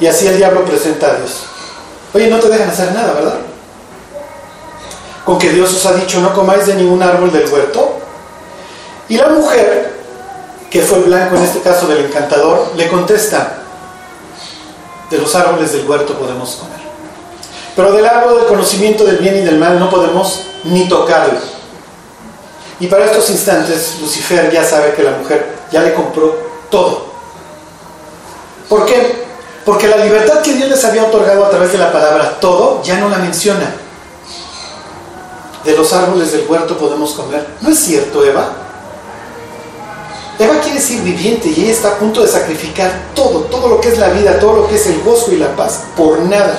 Y 0.00 0.06
así 0.06 0.26
el 0.26 0.36
diablo 0.36 0.64
presenta 0.64 1.08
a 1.08 1.14
Dios. 1.14 1.44
Oye, 2.12 2.28
no 2.28 2.38
te 2.38 2.48
dejan 2.48 2.68
hacer 2.68 2.92
nada, 2.92 3.12
¿verdad? 3.12 3.36
Con 5.24 5.38
que 5.38 5.50
Dios 5.50 5.72
os 5.72 5.86
ha 5.86 5.92
dicho, 5.92 6.20
no 6.20 6.34
comáis 6.34 6.66
de 6.66 6.74
ningún 6.74 7.02
árbol 7.02 7.30
del 7.30 7.48
huerto. 7.48 7.98
Y 9.08 9.16
la 9.16 9.28
mujer, 9.28 10.00
que 10.70 10.80
fue 10.82 11.00
blanco 11.00 11.36
en 11.36 11.42
este 11.42 11.60
caso 11.60 11.86
del 11.86 12.06
encantador, 12.06 12.72
le 12.76 12.88
contesta, 12.88 13.58
de 15.10 15.18
los 15.18 15.34
árboles 15.34 15.72
del 15.72 15.88
huerto 15.88 16.14
podemos 16.14 16.56
comer. 16.56 16.80
Pero 17.76 17.92
del 17.92 18.06
árbol 18.06 18.36
del 18.36 18.46
conocimiento 18.46 19.04
del 19.04 19.18
bien 19.18 19.36
y 19.36 19.40
del 19.40 19.58
mal 19.58 19.78
no 19.78 19.90
podemos 19.90 20.42
ni 20.64 20.88
tocarlo. 20.88 21.38
Y 22.78 22.86
para 22.86 23.04
estos 23.04 23.28
instantes, 23.30 23.98
Lucifer 24.00 24.50
ya 24.50 24.64
sabe 24.64 24.94
que 24.94 25.02
la 25.02 25.12
mujer 25.12 25.54
ya 25.70 25.82
le 25.82 25.92
compró 25.94 26.34
todo. 26.70 27.10
¿Por 28.68 28.86
qué? 28.86 29.24
Porque 29.64 29.88
la 29.88 29.98
libertad 29.98 30.40
que 30.40 30.54
Dios 30.54 30.70
les 30.70 30.84
había 30.84 31.04
otorgado 31.04 31.44
a 31.44 31.50
través 31.50 31.72
de 31.72 31.78
la 31.78 31.92
palabra 31.92 32.38
todo 32.40 32.82
ya 32.82 32.98
no 32.98 33.08
la 33.08 33.18
menciona. 33.18 33.74
De 35.64 35.76
los 35.76 35.92
árboles 35.92 36.32
del 36.32 36.46
huerto 36.48 36.78
podemos 36.78 37.12
comer. 37.12 37.46
¿No 37.60 37.70
es 37.70 37.78
cierto, 37.78 38.24
Eva? 38.24 38.48
Eva 40.40 40.58
quiere 40.60 40.80
ser 40.80 41.02
viviente 41.02 41.48
y 41.48 41.64
ella 41.64 41.72
está 41.72 41.88
a 41.88 41.98
punto 41.98 42.22
de 42.22 42.28
sacrificar 42.28 42.90
todo, 43.14 43.40
todo 43.40 43.68
lo 43.68 43.78
que 43.78 43.90
es 43.90 43.98
la 43.98 44.08
vida, 44.08 44.38
todo 44.38 44.54
lo 44.54 44.68
que 44.68 44.76
es 44.76 44.86
el 44.86 45.02
gozo 45.02 45.32
y 45.32 45.36
la 45.36 45.54
paz, 45.54 45.82
por 45.94 46.20
nada. 46.20 46.58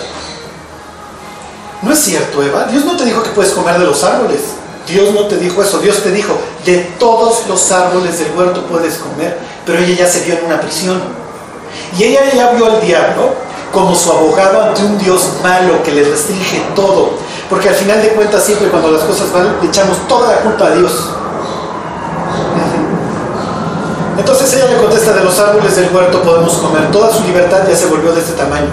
¿No 1.81 1.91
es 1.91 1.97
cierto, 1.97 2.43
Eva? 2.43 2.65
Dios 2.65 2.85
no 2.85 2.95
te 2.95 3.05
dijo 3.05 3.23
que 3.23 3.31
puedes 3.31 3.53
comer 3.53 3.79
de 3.79 3.85
los 3.85 4.03
árboles. 4.03 4.41
Dios 4.87 5.11
no 5.15 5.25
te 5.25 5.37
dijo 5.37 5.63
eso. 5.63 5.79
Dios 5.79 6.03
te 6.03 6.11
dijo, 6.11 6.37
de 6.63 6.77
todos 6.99 7.47
los 7.47 7.71
árboles 7.71 8.19
del 8.19 8.37
huerto 8.37 8.67
puedes 8.67 8.99
comer. 8.99 9.35
Pero 9.65 9.79
ella 9.79 10.05
ya 10.05 10.07
se 10.07 10.21
vio 10.25 10.37
en 10.37 10.45
una 10.45 10.61
prisión. 10.61 11.01
Y 11.97 12.03
ella 12.03 12.21
ya 12.35 12.51
vio 12.51 12.67
al 12.67 12.81
diablo 12.81 13.33
como 13.73 13.95
su 13.95 14.11
abogado 14.11 14.61
ante 14.61 14.83
un 14.83 14.99
Dios 14.99 15.27
malo 15.41 15.81
que 15.81 15.91
le 15.91 16.03
restringe 16.03 16.61
todo. 16.75 17.13
Porque 17.49 17.69
al 17.69 17.75
final 17.75 17.99
de 17.99 18.09
cuentas 18.09 18.43
siempre 18.43 18.67
cuando 18.67 18.91
las 18.91 19.01
cosas 19.01 19.31
van 19.33 19.55
le 19.59 19.67
echamos 19.67 20.07
toda 20.07 20.35
la 20.35 20.41
culpa 20.41 20.67
a 20.67 20.71
Dios. 20.75 21.09
Entonces 24.17 24.53
ella 24.53 24.65
le 24.65 24.77
contesta, 24.77 25.13
de 25.13 25.23
los 25.23 25.39
árboles 25.39 25.75
del 25.75 25.93
huerto 25.93 26.21
podemos 26.21 26.53
comer. 26.53 26.91
Toda 26.91 27.13
su 27.13 27.23
libertad 27.23 27.59
ya 27.67 27.75
se 27.75 27.87
volvió 27.87 28.11
de 28.11 28.21
este 28.21 28.33
tamaño. 28.33 28.69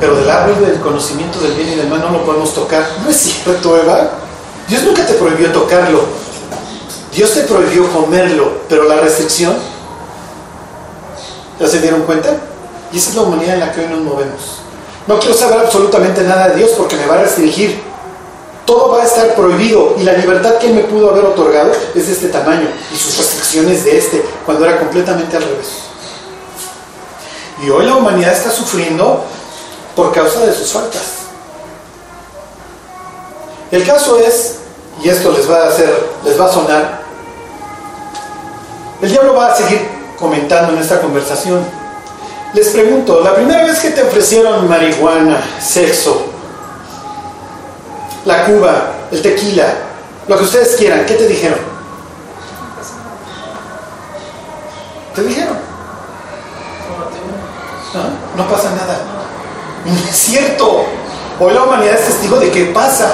Pero 0.00 0.16
del 0.16 0.28
árbol 0.28 0.60
del 0.66 0.80
conocimiento 0.80 1.38
del 1.40 1.52
bien 1.52 1.72
y 1.72 1.74
del 1.76 1.88
mal 1.88 2.00
no 2.00 2.10
lo 2.10 2.24
podemos 2.24 2.54
tocar. 2.54 2.86
¿No 3.02 3.10
es 3.10 3.16
cierto, 3.16 3.76
Eva? 3.76 4.10
Dios 4.68 4.82
nunca 4.82 5.06
te 5.06 5.14
prohibió 5.14 5.52
tocarlo. 5.52 6.02
Dios 7.14 7.32
te 7.32 7.42
prohibió 7.42 7.90
comerlo, 7.92 8.52
pero 8.68 8.84
la 8.84 8.96
restricción, 8.96 9.54
¿ya 11.60 11.68
se 11.68 11.80
dieron 11.80 12.02
cuenta? 12.02 12.30
Y 12.92 12.98
esa 12.98 13.10
es 13.10 13.16
la 13.16 13.22
humanidad 13.22 13.54
en 13.54 13.60
la 13.60 13.72
que 13.72 13.80
hoy 13.82 13.86
nos 13.86 14.00
movemos. 14.00 14.58
No 15.06 15.18
quiero 15.18 15.34
saber 15.34 15.60
absolutamente 15.60 16.22
nada 16.22 16.48
de 16.48 16.56
Dios 16.56 16.70
porque 16.76 16.96
me 16.96 17.06
va 17.06 17.14
a 17.14 17.18
restringir. 17.18 17.80
Todo 18.64 18.92
va 18.92 19.02
a 19.02 19.04
estar 19.04 19.34
prohibido 19.34 19.94
y 19.98 20.04
la 20.04 20.14
libertad 20.14 20.56
que 20.56 20.68
Él 20.68 20.74
me 20.74 20.84
pudo 20.84 21.10
haber 21.10 21.24
otorgado 21.24 21.72
es 21.94 22.06
de 22.06 22.12
este 22.12 22.28
tamaño 22.28 22.68
y 22.92 22.96
sus 22.96 23.18
restricciones 23.18 23.84
de 23.84 23.98
este, 23.98 24.24
cuando 24.46 24.64
era 24.64 24.78
completamente 24.78 25.36
al 25.36 25.42
revés. 25.42 25.68
Y 27.62 27.70
hoy 27.70 27.86
la 27.86 27.96
humanidad 27.96 28.32
está 28.32 28.50
sufriendo 28.50 29.24
por 29.94 30.12
causa 30.12 30.40
de 30.40 30.54
sus 30.54 30.72
faltas. 30.72 31.02
El 33.70 33.84
caso 33.84 34.18
es, 34.18 34.56
y 35.02 35.08
esto 35.08 35.32
les 35.32 35.50
va 35.50 35.64
a 35.64 35.68
hacer, 35.68 35.92
les 36.24 36.40
va 36.40 36.46
a 36.46 36.52
sonar, 36.52 37.02
el 39.02 39.10
diablo 39.10 39.34
va 39.34 39.52
a 39.52 39.56
seguir 39.56 39.86
comentando 40.18 40.72
en 40.72 40.78
esta 40.78 41.00
conversación. 41.00 41.64
Les 42.54 42.68
pregunto, 42.68 43.20
la 43.20 43.34
primera 43.34 43.64
vez 43.64 43.80
que 43.80 43.90
te 43.90 44.02
ofrecieron 44.02 44.68
marihuana, 44.68 45.42
sexo, 45.60 46.33
la 48.24 48.44
cuba, 48.44 48.92
el 49.10 49.22
tequila, 49.22 49.74
lo 50.26 50.38
que 50.38 50.44
ustedes 50.44 50.76
quieran, 50.76 51.04
¿qué 51.06 51.14
te 51.14 51.26
dijeron? 51.26 51.58
¿Te 55.14 55.22
dijeron? 55.22 55.56
¿Ah? 57.94 58.08
No 58.36 58.48
pasa 58.48 58.70
nada. 58.70 58.98
No 59.84 59.92
es 59.92 60.16
cierto. 60.16 60.84
Hoy 61.38 61.52
la 61.52 61.62
humanidad 61.62 61.94
es 61.94 62.06
testigo 62.06 62.36
de 62.38 62.50
que 62.50 62.66
pasa. 62.66 63.12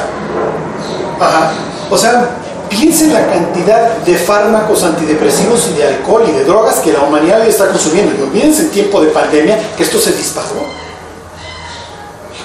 Ajá. 1.21 1.53
O 1.91 1.99
sea, 1.99 2.29
piensen 2.71 3.13
la 3.13 3.27
cantidad 3.27 3.97
de 3.99 4.15
fármacos 4.15 4.83
antidepresivos 4.85 5.69
y 5.69 5.79
de 5.79 5.89
alcohol 5.89 6.25
y 6.27 6.33
de 6.33 6.45
drogas 6.45 6.77
que 6.77 6.93
la 6.93 7.01
humanidad 7.01 7.41
hoy 7.41 7.49
está 7.49 7.67
consumiendo. 7.67 8.15
Y 8.17 8.29
olvídense 8.29 8.63
en 8.63 8.71
tiempo 8.71 9.01
de 9.03 9.09
pandemia 9.09 9.59
que 9.77 9.83
esto 9.83 9.99
se 9.99 10.13
disparó. 10.13 10.65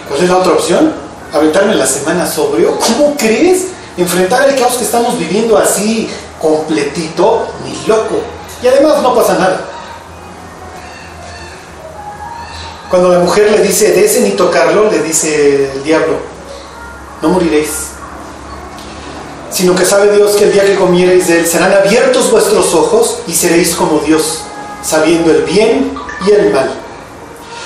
¿Cuál 0.09 0.23
es 0.23 0.29
la 0.29 0.37
otra 0.37 0.53
opción? 0.53 1.04
¿Aventarme 1.35 1.75
la 1.75 1.85
semana 1.85 2.25
sobrio? 2.25 2.79
¿Cómo 2.79 3.17
crees? 3.17 3.65
Enfrentar 3.97 4.47
el 4.47 4.57
caos 4.57 4.75
que 4.75 4.85
estamos 4.85 5.19
viviendo 5.19 5.57
así 5.57 6.09
completito, 6.41 7.45
ni 7.65 7.75
loco. 7.87 8.21
Y 8.63 8.67
además 8.67 9.01
no 9.01 9.13
pasa 9.13 9.33
nada. 9.33 9.65
Cuando 12.89 13.09
la 13.09 13.19
mujer 13.19 13.51
le 13.51 13.63
dice, 13.63 13.91
de 13.91 14.05
ese 14.05 14.21
ni 14.21 14.31
tocarlo, 14.31 14.89
le 14.89 15.03
dice 15.03 15.73
el 15.73 15.83
diablo, 15.83 16.19
no 17.21 17.27
moriréis, 17.27 17.87
sino 19.51 19.75
que 19.75 19.83
sabe 19.83 20.15
Dios 20.15 20.37
que 20.37 20.45
el 20.45 20.53
día 20.53 20.65
que 20.65 20.75
comiereis 20.75 21.27
de 21.27 21.39
él 21.39 21.45
serán 21.45 21.73
abiertos 21.73 22.31
vuestros 22.31 22.73
ojos 22.73 23.19
y 23.27 23.33
seréis 23.33 23.75
como 23.75 23.99
Dios, 23.99 24.43
sabiendo 24.81 25.31
el 25.31 25.43
bien 25.43 25.97
y 26.25 26.31
el 26.31 26.53
mal. 26.53 26.84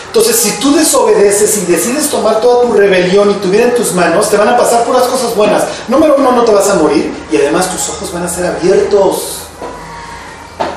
Entonces, 0.10 0.38
si 0.38 0.52
tú 0.54 0.76
desobedeces 0.76 1.56
y 1.58 1.72
decides 1.72 2.10
tomar 2.10 2.41
toda 2.41 2.63
tu 2.63 2.74
rebelión 2.74 3.30
y 3.30 3.36
tu 3.36 3.50
vida 3.50 3.65
en 3.65 3.76
tus 3.76 3.93
manos, 3.93 4.28
te 4.28 4.38
van 4.38 4.50
a 4.50 4.58
pasar 4.58 4.84
puras 4.84 5.04
cosas 5.04 5.36
buenas. 5.36 5.63
Número 5.88 6.15
uno, 6.17 6.32
no 6.32 6.43
te 6.43 6.52
vas 6.52 6.67
a 6.67 6.76
morir 6.76 7.13
y 7.32 7.38
además 7.38 7.69
tus 7.69 7.89
ojos 7.89 8.12
van 8.12 8.24
a 8.24 8.28
ser 8.28 8.48
abiertos. 8.48 9.41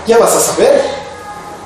Ya 0.07 0.19
vas 0.19 0.37
a 0.37 0.41
saber. 0.41 0.83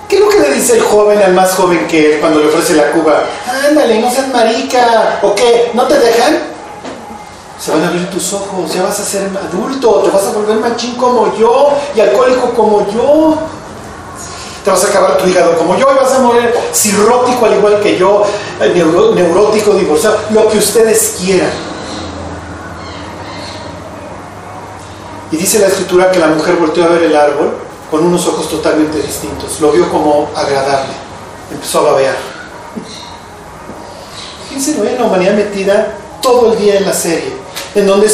¿Qué 0.09 0.15
es 0.15 0.21
lo 0.23 0.29
que 0.29 0.39
le 0.39 0.53
dice 0.53 0.77
el 0.77 0.83
joven 0.83 1.21
al 1.21 1.33
más 1.35 1.55
joven 1.55 1.89
que 1.89 2.15
él 2.15 2.21
cuando 2.21 2.39
le 2.39 2.47
ofrece 2.47 2.75
la 2.75 2.93
cuba? 2.93 3.25
Ándale, 3.69 4.01
no 4.01 4.13
seas 4.13 4.29
marica. 4.29 5.19
¿O 5.23 5.35
qué? 5.35 5.73
¿No 5.75 5.89
te 5.89 5.99
dejan? 5.99 6.39
Se 7.61 7.73
van 7.73 7.83
a 7.83 7.89
abrir 7.89 8.09
tus 8.11 8.33
ojos, 8.33 8.73
ya 8.73 8.85
vas 8.85 9.01
a 9.01 9.05
ser 9.05 9.29
adulto, 9.37 10.03
te 10.05 10.11
vas 10.11 10.23
a 10.25 10.31
volver 10.31 10.59
machín 10.59 10.95
como 10.95 11.37
yo 11.37 11.73
y 11.97 12.01
alcohólico 12.01 12.51
como 12.51 12.87
yo. 12.93 13.39
Te 14.67 14.73
vas 14.73 14.83
a 14.83 14.89
acabar 14.89 15.17
tu 15.17 15.29
hígado 15.29 15.57
como 15.57 15.77
yo 15.77 15.87
y 15.93 15.97
vas 15.97 16.13
a 16.13 16.19
morir 16.19 16.53
cirrótico 16.75 17.47
al 17.47 17.55
igual 17.55 17.81
que 17.81 17.97
yo, 17.97 18.25
neuro, 18.75 19.15
neurótico, 19.15 19.75
divorciado, 19.75 20.19
lo 20.31 20.49
que 20.49 20.59
ustedes 20.59 21.19
quieran. 21.21 21.53
Y 25.31 25.37
dice 25.37 25.61
la 25.61 25.69
escritura 25.69 26.11
que 26.11 26.19
la 26.19 26.27
mujer 26.27 26.57
volteó 26.57 26.83
a 26.83 26.89
ver 26.89 27.05
el 27.05 27.15
árbol 27.15 27.55
con 27.93 28.05
unos 28.05 28.27
ojos 28.27 28.51
totalmente 28.51 29.01
distintos. 29.01 29.61
Lo 29.61 29.71
vio 29.71 29.89
como 29.89 30.31
agradable. 30.35 30.95
Empezó 31.53 31.87
a 31.87 31.93
babear. 31.93 32.17
Fíjense, 34.49 34.79
¿no? 34.79 34.83
la 34.83 35.05
humanidad 35.05 35.35
metida 35.35 35.97
todo 36.21 36.51
el 36.51 36.59
día 36.59 36.79
en 36.79 36.87
la 36.87 36.93
serie, 36.93 37.37
en 37.77 37.87
donde 37.87 38.11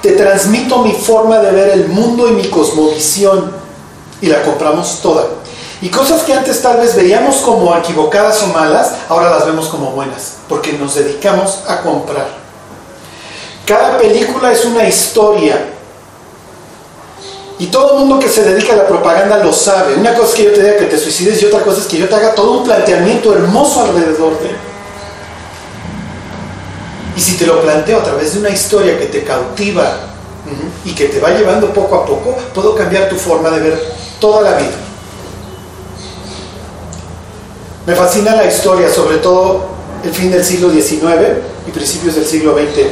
te 0.00 0.12
transmito 0.12 0.78
mi 0.78 0.94
forma 0.94 1.38
de 1.40 1.50
ver 1.50 1.68
el 1.68 1.88
mundo 1.88 2.28
y 2.28 2.32
mi 2.32 2.48
cosmovisión 2.48 3.52
y 4.22 4.28
la 4.28 4.42
compramos 4.42 5.00
toda. 5.02 5.41
Y 5.82 5.90
cosas 5.90 6.22
que 6.22 6.32
antes 6.32 6.62
tal 6.62 6.78
vez 6.78 6.94
veíamos 6.94 7.38
como 7.38 7.76
equivocadas 7.76 8.40
o 8.44 8.46
malas, 8.46 8.92
ahora 9.08 9.30
las 9.30 9.44
vemos 9.44 9.66
como 9.66 9.90
buenas, 9.90 10.34
porque 10.48 10.74
nos 10.74 10.94
dedicamos 10.94 11.58
a 11.66 11.80
comprar. 11.82 12.28
Cada 13.66 13.98
película 13.98 14.52
es 14.52 14.64
una 14.64 14.88
historia 14.88 15.68
Y 17.58 17.66
todo 17.66 17.92
el 17.92 17.98
mundo 18.00 18.18
que 18.18 18.28
se 18.28 18.42
dedica 18.42 18.72
a 18.72 18.76
la 18.76 18.86
propaganda 18.88 19.36
lo 19.38 19.52
sabe. 19.52 19.94
Una 19.94 20.14
cosa 20.14 20.30
es 20.30 20.34
que 20.34 20.44
yo 20.44 20.52
te 20.52 20.62
diga 20.62 20.76
que 20.78 20.86
te 20.86 20.98
suicides 20.98 21.40
y 21.42 21.46
otra 21.46 21.60
cosa 21.60 21.80
es 21.80 21.86
que 21.86 21.96
yo 21.96 22.08
te 22.08 22.14
haga 22.16 22.34
todo 22.34 22.58
un 22.58 22.64
planteamiento 22.64 23.32
hermoso 23.32 23.84
alrededor 23.84 24.36
de 24.40 24.48
él. 24.48 24.56
Y 27.16 27.20
si 27.20 27.36
te 27.36 27.46
lo 27.46 27.62
planteo 27.62 27.98
a 28.00 28.02
través 28.02 28.34
de 28.34 28.40
una 28.40 28.50
historia 28.50 28.98
que 28.98 29.06
te 29.06 29.22
cautiva 29.22 29.96
y 30.84 30.92
que 30.92 31.04
te 31.04 31.20
va 31.20 31.30
llevando 31.30 31.72
poco 31.72 31.94
a 31.94 32.04
poco, 32.04 32.36
puedo 32.52 32.74
cambiar 32.74 33.08
tu 33.08 33.14
forma 33.14 33.50
de 33.50 33.60
ver 33.60 33.94
toda 34.18 34.42
la 34.42 34.56
vida. 34.56 34.91
Me 37.84 37.96
fascina 37.96 38.36
la 38.36 38.46
historia, 38.46 38.88
sobre 38.88 39.16
todo 39.16 39.62
el 40.04 40.12
fin 40.12 40.30
del 40.30 40.44
siglo 40.44 40.70
XIX 40.70 41.02
y 41.66 41.70
principios 41.72 42.14
del 42.14 42.24
siglo 42.24 42.54
XX. 42.54 42.86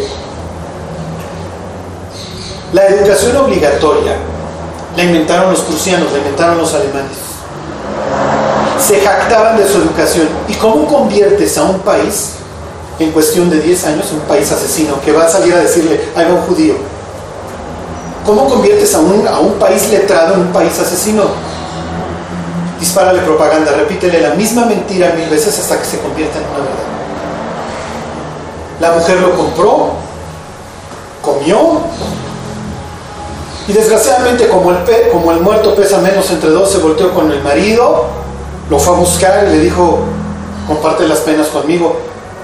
La 2.72 2.86
educación 2.88 3.36
obligatoria 3.36 4.16
la 4.96 5.04
inventaron 5.04 5.52
los 5.52 5.60
prusianos, 5.60 6.10
la 6.10 6.18
inventaron 6.18 6.58
los 6.58 6.74
alemanes. 6.74 7.16
Se 8.84 9.00
jactaban 9.00 9.56
de 9.56 9.68
su 9.68 9.78
educación. 9.78 10.28
¿Y 10.48 10.54
cómo 10.54 10.86
conviertes 10.86 11.56
a 11.56 11.64
un 11.64 11.78
país 11.80 12.32
en 12.98 13.12
cuestión 13.12 13.48
de 13.48 13.60
10 13.60 13.86
años 13.86 14.06
un 14.12 14.20
país 14.20 14.50
asesino 14.50 15.00
que 15.04 15.12
va 15.12 15.26
a 15.26 15.28
salir 15.28 15.54
a 15.54 15.58
decirle, 15.58 16.00
a 16.16 16.20
un 16.22 16.40
judío? 16.42 16.74
¿Cómo 18.26 18.48
conviertes 18.48 18.92
a 18.96 18.98
un, 18.98 19.26
a 19.28 19.38
un 19.38 19.52
país 19.52 19.88
letrado 19.90 20.34
en 20.34 20.40
un 20.40 20.52
país 20.52 20.76
asesino? 20.80 21.49
Dispárale 22.80 23.20
propaganda, 23.20 23.72
repítele 23.72 24.20
la 24.20 24.30
misma 24.30 24.64
mentira 24.64 25.12
mil 25.14 25.28
veces 25.28 25.58
hasta 25.58 25.78
que 25.78 25.84
se 25.84 25.98
convierta 26.00 26.38
en 26.38 26.44
una 26.44 26.58
verdad. 26.58 26.90
La 28.80 28.92
mujer 28.92 29.20
lo 29.20 29.36
compró, 29.36 29.90
comió, 31.20 31.82
y 33.70 33.72
desgraciadamente 33.72 34.48
como 34.48 34.70
el, 34.72 34.78
como 35.12 35.30
el 35.30 35.40
muerto 35.40 35.76
pesa 35.76 35.98
menos 35.98 36.28
entre 36.30 36.50
dos, 36.50 36.72
se 36.72 36.78
volteó 36.78 37.14
con 37.14 37.30
el 37.30 37.42
marido, 37.42 38.06
lo 38.68 38.78
fue 38.80 38.94
a 38.94 38.96
buscar 38.96 39.44
y 39.46 39.50
le 39.50 39.58
dijo, 39.60 40.00
comparte 40.66 41.06
las 41.06 41.18
penas 41.20 41.48
conmigo. 41.48 41.96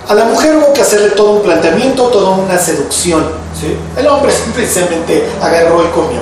A 0.08 0.14
la 0.14 0.24
mujer 0.24 0.56
hubo 0.56 0.72
que 0.72 0.82
hacerle 0.82 1.10
todo 1.10 1.32
un 1.32 1.42
planteamiento, 1.42 2.04
toda 2.10 2.30
una 2.30 2.56
seducción. 2.58 3.26
El 3.96 4.06
hombre 4.06 4.30
simplemente 4.54 5.28
agarró 5.42 5.82
y 5.82 5.88
comió. 5.88 6.20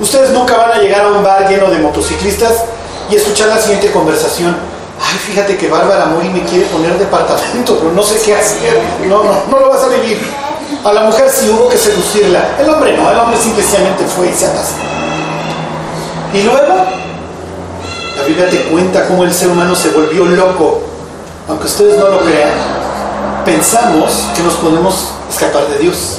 Ustedes 0.00 0.32
nunca 0.32 0.56
van 0.56 0.72
a 0.72 0.78
llegar 0.80 1.06
a 1.06 1.08
un 1.08 1.22
bar 1.22 1.48
lleno 1.48 1.70
de 1.70 1.78
motociclistas 1.78 2.64
y 3.10 3.16
escuchar 3.16 3.48
la 3.48 3.60
siguiente 3.60 3.90
conversación. 3.90 4.56
Ay, 5.00 5.18
fíjate 5.18 5.56
que 5.56 5.68
Bárbara 5.68 6.06
Mori 6.06 6.28
me 6.28 6.42
quiere 6.44 6.66
poner 6.66 6.96
departamento, 6.98 7.76
pero 7.78 7.92
no 7.92 8.02
sé 8.02 8.20
qué 8.24 8.34
hacer. 8.34 8.80
No, 9.06 9.24
no, 9.24 9.32
no 9.50 9.58
lo 9.58 9.68
vas 9.68 9.82
a 9.82 9.88
vivir. 9.88 10.20
A 10.84 10.92
la 10.92 11.02
mujer 11.02 11.30
sí 11.30 11.48
hubo 11.48 11.68
que 11.68 11.76
seducirla. 11.76 12.56
El 12.58 12.68
hombre 12.68 12.96
no, 12.96 13.10
el 13.10 13.18
hombre 13.18 13.36
simplemente 13.38 14.04
fue 14.04 14.28
y 14.28 14.32
se 14.32 14.46
atascó. 14.46 14.82
Y 16.32 16.42
luego, 16.42 16.74
la 18.16 18.22
Biblia 18.26 18.50
te 18.50 18.62
cuenta 18.64 19.06
cómo 19.06 19.24
el 19.24 19.32
ser 19.32 19.48
humano 19.48 19.74
se 19.74 19.90
volvió 19.90 20.24
loco. 20.24 20.82
Aunque 21.48 21.66
ustedes 21.66 21.98
no 21.98 22.08
lo 22.08 22.20
crean, 22.20 22.52
pensamos 23.44 24.28
que 24.34 24.42
nos 24.42 24.54
podemos 24.54 25.10
escapar 25.30 25.66
de 25.68 25.78
Dios. 25.78 26.18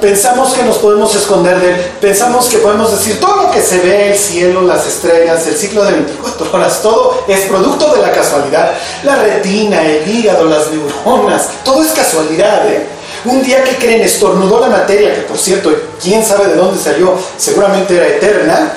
Pensamos 0.00 0.54
que 0.54 0.62
nos 0.62 0.78
podemos 0.78 1.14
esconder 1.14 1.60
de 1.60 1.72
Él. 1.72 1.76
Pensamos 2.00 2.48
que 2.48 2.56
podemos 2.58 2.90
decir 2.90 3.20
todo 3.20 3.42
lo 3.42 3.50
que 3.50 3.60
se 3.60 3.80
ve, 3.80 4.12
el 4.12 4.18
cielo, 4.18 4.62
las 4.62 4.86
estrellas, 4.86 5.46
el 5.46 5.54
ciclo 5.54 5.84
de 5.84 5.92
24 5.92 6.50
horas, 6.52 6.80
todo 6.80 7.22
es 7.28 7.40
producto 7.40 7.94
de 7.94 8.00
la 8.00 8.10
casualidad. 8.10 8.72
La 9.02 9.16
retina, 9.16 9.84
el 9.84 10.08
hígado, 10.08 10.46
las 10.46 10.70
neuronas, 10.70 11.48
todo 11.64 11.84
es 11.84 11.92
casualidad. 11.92 12.66
¿eh? 12.66 12.86
Un 13.26 13.42
día 13.42 13.62
que 13.62 13.76
creen, 13.76 14.00
estornudó 14.00 14.60
la 14.60 14.68
materia, 14.68 15.14
que 15.14 15.20
por 15.22 15.36
cierto, 15.36 15.70
quién 16.02 16.24
sabe 16.24 16.48
de 16.48 16.54
dónde 16.54 16.82
salió, 16.82 17.14
seguramente 17.36 17.94
era 17.94 18.06
eterna, 18.06 18.72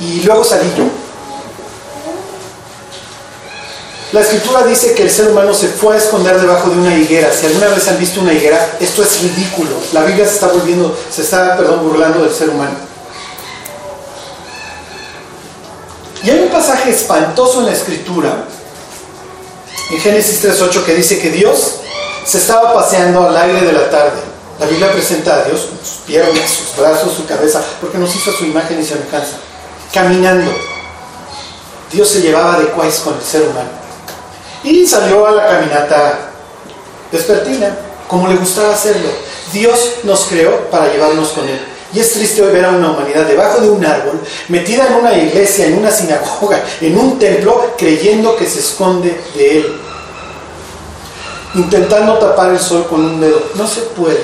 y 0.00 0.20
luego 0.20 0.44
salí 0.44 0.70
yo. 0.76 0.84
La 4.12 4.20
escritura 4.20 4.64
dice 4.64 4.94
que 4.94 5.02
el 5.02 5.10
ser 5.10 5.28
humano 5.28 5.52
se 5.52 5.68
fue 5.68 5.94
a 5.94 5.98
esconder 5.98 6.40
debajo 6.40 6.70
de 6.70 6.78
una 6.78 6.94
higuera. 6.96 7.30
Si 7.30 7.44
alguna 7.44 7.68
vez 7.68 7.86
han 7.88 7.98
visto 7.98 8.20
una 8.20 8.32
higuera, 8.32 8.76
esto 8.80 9.02
es 9.02 9.20
ridículo. 9.20 9.70
La 9.92 10.02
Biblia 10.04 10.24
se 10.26 10.34
está 10.34 10.46
volviendo, 10.46 10.96
se 11.14 11.22
está, 11.22 11.56
perdón, 11.58 11.86
burlando 11.86 12.22
del 12.22 12.32
ser 12.32 12.48
humano. 12.48 12.74
Y 16.22 16.30
hay 16.30 16.40
un 16.40 16.48
pasaje 16.48 16.90
espantoso 16.90 17.60
en 17.60 17.66
la 17.66 17.72
escritura, 17.72 18.44
en 19.90 20.00
Génesis 20.00 20.42
3.8, 20.42 20.84
que 20.84 20.94
dice 20.94 21.18
que 21.18 21.30
Dios 21.30 21.74
se 22.24 22.38
estaba 22.38 22.72
paseando 22.72 23.28
al 23.28 23.36
aire 23.36 23.60
de 23.60 23.72
la 23.72 23.90
tarde. 23.90 24.20
La 24.58 24.66
Biblia 24.66 24.90
presenta 24.90 25.36
a 25.36 25.44
Dios 25.44 25.66
con 25.66 25.78
sus 25.78 25.98
piernas, 26.06 26.50
sus 26.50 26.76
brazos, 26.76 27.14
su 27.14 27.26
cabeza, 27.26 27.62
porque 27.80 27.98
nos 27.98 28.14
hizo 28.16 28.32
su 28.32 28.46
imagen 28.46 28.80
y 28.80 28.84
semejanza. 28.84 29.36
Caminando. 29.92 30.50
Dios 31.92 32.08
se 32.08 32.22
llevaba 32.22 32.58
de 32.58 32.66
cuáis 32.68 32.96
con 32.96 33.14
el 33.14 33.22
ser 33.22 33.42
humano. 33.42 33.77
Y 34.64 34.86
salió 34.86 35.26
a 35.26 35.32
la 35.32 35.46
caminata 35.46 36.30
despertina, 37.12 37.76
como 38.08 38.28
le 38.28 38.36
gustaba 38.36 38.74
hacerlo. 38.74 39.08
Dios 39.52 39.92
nos 40.04 40.24
creó 40.26 40.68
para 40.70 40.92
llevarnos 40.92 41.28
con 41.28 41.48
Él. 41.48 41.60
Y 41.92 42.00
es 42.00 42.12
triste 42.12 42.42
hoy 42.42 42.52
ver 42.52 42.66
a 42.66 42.70
una 42.70 42.90
humanidad 42.90 43.24
debajo 43.24 43.60
de 43.62 43.70
un 43.70 43.84
árbol, 43.84 44.20
metida 44.48 44.86
en 44.88 44.94
una 44.94 45.14
iglesia, 45.14 45.66
en 45.66 45.78
una 45.78 45.90
sinagoga, 45.90 46.62
en 46.82 46.98
un 46.98 47.18
templo, 47.18 47.72
creyendo 47.78 48.36
que 48.36 48.46
se 48.46 48.58
esconde 48.58 49.18
de 49.34 49.58
Él. 49.58 49.80
Intentando 51.54 52.18
tapar 52.18 52.50
el 52.50 52.60
sol 52.60 52.86
con 52.88 53.02
un 53.02 53.20
dedo. 53.20 53.40
No 53.54 53.66
se 53.66 53.80
puede. 53.80 54.22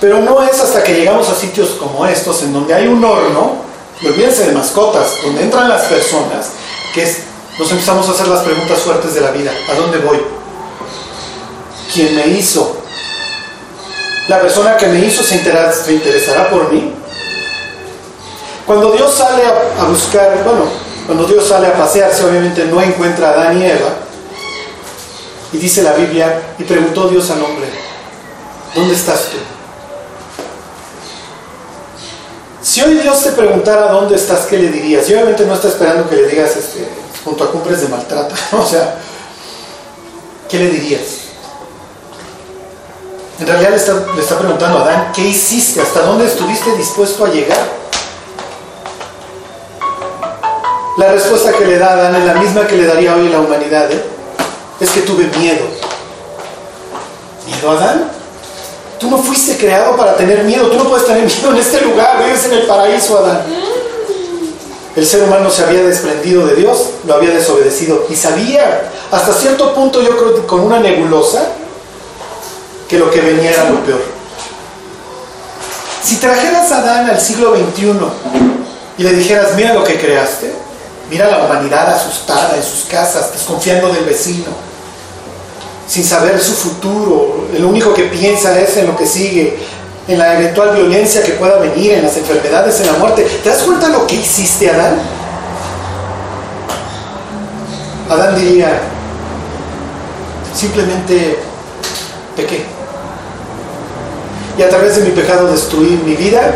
Pero 0.00 0.20
no 0.20 0.42
es 0.42 0.60
hasta 0.60 0.82
que 0.82 0.94
llegamos 0.94 1.28
a 1.30 1.34
sitios 1.34 1.70
como 1.70 2.06
estos, 2.06 2.42
en 2.42 2.52
donde 2.52 2.74
hay 2.74 2.86
un 2.86 3.02
horno, 3.02 3.56
y 4.02 4.06
olvídense 4.06 4.46
de 4.46 4.52
mascotas, 4.52 5.16
donde 5.22 5.42
entran 5.42 5.68
las 5.68 5.82
personas, 5.82 6.50
que 6.94 7.02
es 7.02 7.18
nos 7.60 7.70
empezamos 7.72 8.08
a 8.08 8.12
hacer 8.12 8.26
las 8.26 8.40
preguntas 8.40 8.78
fuertes 8.78 9.12
de 9.12 9.20
la 9.20 9.32
vida. 9.32 9.52
¿A 9.70 9.74
dónde 9.74 9.98
voy? 9.98 10.18
¿Quién 11.92 12.16
me 12.16 12.26
hizo? 12.28 12.74
¿La 14.28 14.40
persona 14.40 14.78
que 14.78 14.86
me 14.86 15.00
hizo 15.00 15.22
se, 15.22 15.34
interesará 15.92 16.48
por 16.48 16.72
mí? 16.72 16.94
Cuando 18.66 18.92
Dios 18.92 19.12
sale 19.12 19.42
a, 19.44 19.84
buscar, 19.84 20.42
bueno, 20.42 20.64
cuando 21.04 21.24
Dios 21.24 21.46
sale 21.46 21.66
a 21.66 21.74
pasearse, 21.74 22.24
obviamente 22.24 22.64
no 22.64 22.80
encuentra 22.80 23.28
a 23.28 23.32
Adán 23.32 23.60
y 23.60 23.66
Eva. 23.66 23.90
Y 25.52 25.58
dice 25.58 25.82
la 25.82 25.92
Biblia, 25.92 26.54
y 26.58 26.64
preguntó 26.64 27.08
Dios 27.08 27.28
al 27.30 27.42
hombre, 27.42 27.68
¿dónde 28.74 28.94
estás 28.94 29.24
tú? 29.24 29.36
Si 32.62 32.80
hoy 32.80 32.94
Dios 32.94 33.22
te 33.22 33.32
preguntara 33.32 33.92
dónde 33.92 34.16
estás, 34.16 34.46
¿qué 34.46 34.56
le 34.56 34.68
dirías? 34.68 35.06
Y 35.10 35.12
obviamente 35.12 35.44
no 35.44 35.52
está 35.52 35.68
esperando 35.68 36.08
que 36.08 36.16
le 36.16 36.28
digas, 36.28 36.56
este, 36.56 36.88
junto 37.24 37.44
a 37.44 37.50
cumbres 37.50 37.82
de 37.82 37.88
maltrato. 37.88 38.34
O 38.52 38.66
sea, 38.66 38.96
¿qué 40.48 40.58
le 40.58 40.70
dirías? 40.70 41.30
En 43.40 43.46
realidad 43.46 43.70
le 43.70 43.76
está, 43.76 43.94
le 44.14 44.20
está 44.20 44.38
preguntando 44.38 44.78
a 44.78 44.82
Adán, 44.82 45.12
¿qué 45.14 45.22
hiciste? 45.22 45.80
¿Hasta 45.80 46.02
dónde 46.02 46.26
estuviste 46.26 46.76
dispuesto 46.76 47.24
a 47.24 47.28
llegar? 47.28 47.80
La 50.98 51.12
respuesta 51.12 51.52
que 51.52 51.64
le 51.64 51.78
da 51.78 51.92
Adán 51.92 52.14
es 52.16 52.24
la 52.26 52.34
misma 52.34 52.66
que 52.66 52.76
le 52.76 52.84
daría 52.84 53.14
hoy 53.14 53.30
la 53.30 53.40
humanidad. 53.40 53.90
¿eh? 53.90 54.04
Es 54.78 54.90
que 54.90 55.00
tuve 55.00 55.24
miedo. 55.38 55.64
¿Miedo, 57.46 57.70
Adán? 57.70 58.10
Tú 58.98 59.08
no 59.08 59.16
fuiste 59.16 59.56
creado 59.56 59.96
para 59.96 60.14
tener 60.16 60.44
miedo. 60.44 60.66
Tú 60.68 60.76
no 60.76 60.90
puedes 60.90 61.06
tener 61.06 61.24
miedo 61.24 61.50
en 61.52 61.56
este 61.56 61.80
lugar. 61.80 62.22
Vives 62.22 62.44
en 62.44 62.52
el 62.52 62.66
paraíso, 62.66 63.18
Adán. 63.18 63.42
El 64.96 65.06
ser 65.06 65.22
humano 65.22 65.50
se 65.50 65.62
había 65.62 65.82
desprendido 65.82 66.46
de 66.46 66.56
Dios, 66.56 66.90
lo 67.06 67.14
había 67.14 67.30
desobedecido 67.30 68.06
y 68.08 68.16
sabía, 68.16 68.90
hasta 69.10 69.32
cierto 69.32 69.72
punto 69.74 70.02
yo 70.02 70.16
creo 70.16 70.34
que 70.34 70.46
con 70.46 70.60
una 70.60 70.80
nebulosa, 70.80 71.52
que 72.88 72.98
lo 72.98 73.10
que 73.10 73.20
venía 73.20 73.52
era 73.52 73.70
lo 73.70 73.84
peor. 73.84 74.02
Si 76.02 76.16
trajeras 76.16 76.72
a 76.72 76.78
Adán 76.78 77.08
al 77.08 77.20
siglo 77.20 77.54
XXI 77.54 77.92
y 78.98 79.02
le 79.04 79.12
dijeras, 79.12 79.54
mira 79.54 79.74
lo 79.74 79.84
que 79.84 79.98
creaste, 79.98 80.52
mira 81.08 81.30
la 81.30 81.44
humanidad 81.44 81.94
asustada 81.94 82.56
en 82.56 82.62
sus 82.64 82.84
casas, 82.84 83.32
desconfiando 83.32 83.92
del 83.92 84.04
vecino, 84.04 84.46
sin 85.86 86.04
saber 86.04 86.40
su 86.40 86.52
futuro, 86.52 87.46
el 87.54 87.64
único 87.64 87.94
que 87.94 88.04
piensa 88.04 88.58
es 88.60 88.76
en 88.76 88.88
lo 88.88 88.96
que 88.96 89.06
sigue, 89.06 89.56
en 90.10 90.18
la 90.18 90.34
eventual 90.34 90.74
violencia 90.74 91.22
que 91.22 91.32
pueda 91.32 91.58
venir, 91.58 91.92
en 91.92 92.02
las 92.02 92.16
enfermedades, 92.16 92.80
en 92.80 92.86
la 92.88 92.94
muerte. 92.94 93.22
¿Te 93.42 93.48
das 93.48 93.62
cuenta 93.62 93.88
lo 93.88 94.06
que 94.08 94.16
hiciste, 94.16 94.68
Adán? 94.68 94.98
Adán 98.08 98.34
diría, 98.34 98.80
simplemente 100.52 101.38
pequé. 102.36 102.64
Y 104.58 104.62
a 104.62 104.68
través 104.68 104.96
de 104.96 105.02
mi 105.02 105.10
pecado 105.10 105.46
destruí 105.46 106.00
mi 106.04 106.16
vida 106.16 106.54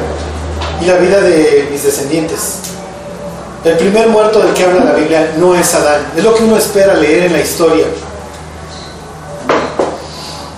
y 0.81 0.87
la 0.87 0.97
vida 0.97 1.21
de 1.21 1.69
mis 1.71 1.85
descendientes. 1.85 2.57
El 3.65 3.77
primer 3.77 4.09
muerto 4.09 4.41
del 4.41 4.53
que 4.53 4.65
habla 4.65 4.85
la 4.85 4.93
Biblia 4.95 5.33
no 5.39 5.55
es 5.55 5.73
Adán, 5.75 6.09
es 6.17 6.25
lo 6.25 6.35
que 6.35 6.43
uno 6.43 6.57
espera 6.57 6.95
leer 6.95 7.27
en 7.27 7.33
la 7.33 7.41
historia. 7.41 7.87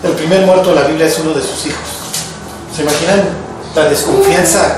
El 0.02 0.12
primer 0.12 0.46
muerto 0.46 0.70
de 0.70 0.76
la 0.76 0.86
Biblia 0.86 1.06
es 1.06 1.18
uno 1.18 1.34
de 1.34 1.42
sus 1.42 1.66
hijos. 1.66 1.95
¿Se 2.76 2.82
imaginan 2.82 3.22
la 3.74 3.88
desconfianza, 3.88 4.76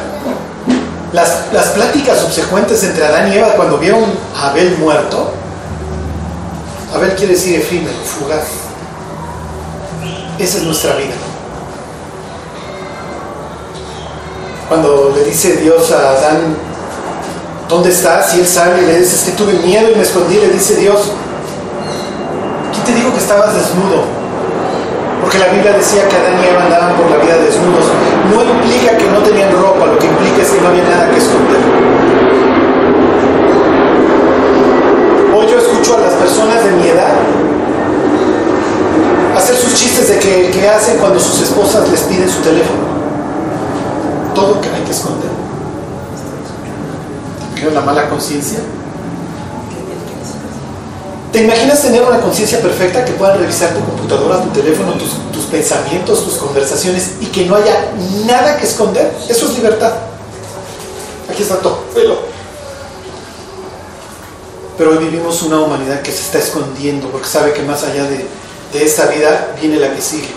las, 1.13 1.53
las 1.53 1.67
pláticas 1.71 2.21
subsecuentes 2.21 2.85
entre 2.85 3.05
Adán 3.05 3.33
y 3.33 3.37
Eva 3.37 3.55
cuando 3.57 3.77
vieron 3.77 4.05
a 4.37 4.51
Abel 4.51 4.79
muerto. 4.79 5.33
Abel 6.95 7.17
quiere 7.17 7.33
decir 7.33 7.59
efímero, 7.59 7.97
fugaz. 8.05 8.45
Esa 10.39 10.59
es 10.59 10.63
nuestra 10.63 10.95
vida. 10.95 11.15
Cuando 14.69 15.13
le 15.17 15.25
dice 15.25 15.57
Dios 15.57 15.91
a 15.91 16.11
Adán, 16.11 16.57
¿dónde 17.69 17.91
estás? 17.91 18.33
Y 18.37 18.41
él 18.41 18.47
sale 18.47 18.81
y 18.81 18.87
le 18.87 19.01
dice, 19.01 19.17
es 19.17 19.23
que 19.23 19.33
tuve 19.33 19.55
miedo 19.55 19.91
y 19.91 19.97
me 19.97 20.03
escondí. 20.03 20.37
Le 20.37 20.51
dice 20.51 20.77
Dios, 20.77 21.01
¿quién 22.73 22.85
te 22.85 22.95
dijo 22.95 23.13
que 23.13 23.19
estabas 23.19 23.57
desnudo? 23.57 24.18
Porque 25.21 25.39
la 25.39 25.49
Biblia 25.49 25.73
decía 25.73 26.09
que 26.09 26.17
Adán 26.17 26.41
y 26.43 26.47
Eva 26.47 26.65
andaban 26.65 26.97
por 26.97 27.11
la 27.11 27.17
vida 27.17 27.37
desnudos. 27.39 27.85
No 28.31 28.43
implica 28.43 28.97
que 28.97 29.11
no 29.11 29.19
tenían 29.19 29.53
ropa, 29.53 29.87
lo 29.87 29.99
que 29.99 30.07
implica 30.07 30.43
es 30.43 30.51
que 30.51 30.61
no 30.61 30.69
había 30.69 30.85
nada 30.85 31.11
que 31.11 31.19
esconder. 31.19 31.61
Hoy 35.35 35.47
yo 35.47 35.59
escucho 35.59 35.97
a 35.97 36.01
las 36.01 36.15
personas 36.15 36.65
de 36.65 36.71
mi 36.73 36.89
edad 36.89 37.15
hacer 39.37 39.57
sus 39.57 39.75
chistes 39.75 40.09
de 40.09 40.19
que, 40.19 40.51
que 40.51 40.69
hacen 40.69 40.99
cuando 40.99 41.19
sus 41.21 41.41
esposas 41.43 41.89
les 41.89 42.01
piden 42.03 42.29
su 42.29 42.41
teléfono. 42.41 42.99
Todo 44.35 44.61
que 44.61 44.69
hay 44.69 44.83
que 44.83 44.93
esconder. 44.93 45.31
¿Te 47.55 47.71
la 47.71 47.81
mala 47.81 48.09
conciencia? 48.09 48.61
¿Te 51.33 51.41
imaginas 51.41 51.83
tener 51.83 52.03
una 52.03 52.21
conciencia 52.21 52.59
perfecta 52.61 53.05
que 53.05 53.13
puedan 53.13 53.39
revisar 53.39 53.75
tu 53.75 53.85
computadora, 53.85 54.43
tu 54.43 54.49
teléfono, 54.51 54.93
tus, 54.95 55.45
pensamientos, 55.45 56.25
tus 56.25 56.37
conversaciones 56.37 57.13
y 57.21 57.27
que 57.27 57.45
no 57.45 57.57
haya 57.57 57.93
nada 58.27 58.57
que 58.57 58.67
esconder? 58.67 59.13
Eso 59.29 59.47
es 59.47 59.55
libertad. 59.55 59.93
Aquí 61.31 61.43
está 61.43 61.57
todo, 61.57 61.85
velo. 61.95 62.17
Pero 64.79 64.91
hoy 64.93 64.99
vivimos 64.99 65.43
una 65.43 65.61
humanidad 65.61 66.01
que 66.03 66.13
se 66.13 66.23
está 66.23 66.39
escondiendo 66.39 67.09
porque 67.09 67.29
sabe 67.29 67.53
que 67.53 67.63
más 67.63 67.83
allá 67.85 68.05
de, 68.05 68.27
de 68.73 68.85
esta 68.85 69.07
vida 69.07 69.55
viene 69.61 69.77
la 69.77 69.95
que 69.95 70.01
sigue. 70.01 70.29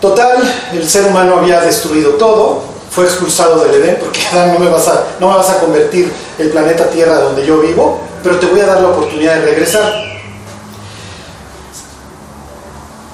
Total, 0.00 0.42
el 0.72 0.86
ser 0.86 1.06
humano 1.06 1.38
había 1.38 1.60
destruido 1.60 2.12
todo, 2.12 2.62
fue 2.90 3.06
expulsado 3.06 3.64
del 3.64 3.82
Edén 3.82 3.98
porque 3.98 4.20
no 4.52 4.58
me 4.58 4.68
vas 4.68 4.88
a, 4.88 5.04
no 5.18 5.30
me 5.30 5.36
vas 5.36 5.48
a 5.48 5.60
convertir 5.60 6.12
el 6.38 6.50
planeta 6.50 6.90
Tierra 6.90 7.20
donde 7.20 7.46
yo 7.46 7.60
vivo, 7.60 8.00
pero 8.24 8.38
te 8.38 8.46
voy 8.46 8.60
a 8.60 8.66
dar 8.66 8.80
la 8.80 8.88
oportunidad 8.88 9.34
de 9.34 9.42
regresar. 9.42 10.02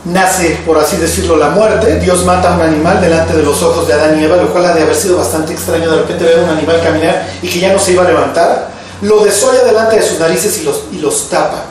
Nace, 0.04 0.60
por 0.64 0.78
así 0.78 0.96
decirlo, 0.96 1.36
la 1.36 1.50
muerte. 1.50 1.98
Dios 1.98 2.24
mata 2.24 2.52
a 2.52 2.56
un 2.56 2.62
animal 2.62 3.00
delante 3.00 3.36
de 3.36 3.42
los 3.42 3.60
ojos 3.62 3.88
de 3.88 3.92
Adán 3.92 4.18
y 4.18 4.24
Eva, 4.24 4.36
lo 4.36 4.50
cual 4.52 4.66
ha 4.66 4.72
de 4.72 4.82
haber 4.82 4.94
sido 4.94 5.18
bastante 5.18 5.52
extraño 5.52 5.90
de 5.90 5.98
repente 5.98 6.24
ver 6.24 6.38
a 6.38 6.42
un 6.44 6.50
animal 6.50 6.80
caminar 6.80 7.28
y 7.42 7.48
que 7.48 7.58
ya 7.58 7.72
no 7.72 7.78
se 7.80 7.92
iba 7.92 8.04
a 8.04 8.08
levantar. 8.08 8.70
Lo 9.02 9.24
desolla 9.24 9.64
delante 9.64 9.96
de 9.96 10.02
sus 10.02 10.20
narices 10.20 10.56
y 10.58 10.62
los, 10.62 10.84
y 10.92 10.98
los 10.98 11.28
tapa. 11.28 11.64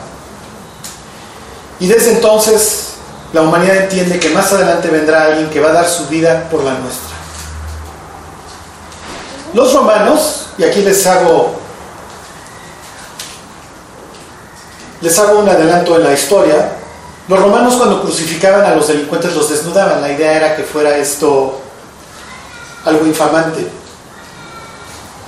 Y 1.80 1.86
desde 1.86 2.12
entonces 2.12 2.90
la 3.32 3.40
humanidad 3.40 3.76
entiende 3.76 4.20
que 4.20 4.28
más 4.30 4.52
adelante 4.52 4.88
vendrá 4.88 5.24
alguien 5.24 5.48
que 5.48 5.60
va 5.60 5.70
a 5.70 5.72
dar 5.72 5.88
su 5.88 6.06
vida 6.08 6.48
por 6.50 6.62
la 6.62 6.74
nuestra. 6.74 7.16
Los 9.54 9.72
romanos, 9.72 10.48
y 10.58 10.64
aquí 10.64 10.82
les 10.82 11.06
hago 11.06 11.59
les 15.00 15.18
hago 15.18 15.38
un 15.38 15.48
adelanto 15.48 15.96
en 15.96 16.04
la 16.04 16.12
historia. 16.12 16.72
Los 17.28 17.38
romanos 17.38 17.74
cuando 17.76 18.02
crucificaban 18.02 18.64
a 18.64 18.74
los 18.74 18.88
delincuentes 18.88 19.34
los 19.34 19.48
desnudaban. 19.48 20.00
La 20.00 20.10
idea 20.10 20.32
era 20.32 20.56
que 20.56 20.64
fuera 20.64 20.96
esto 20.96 21.60
algo 22.84 23.06
infamante. 23.06 23.66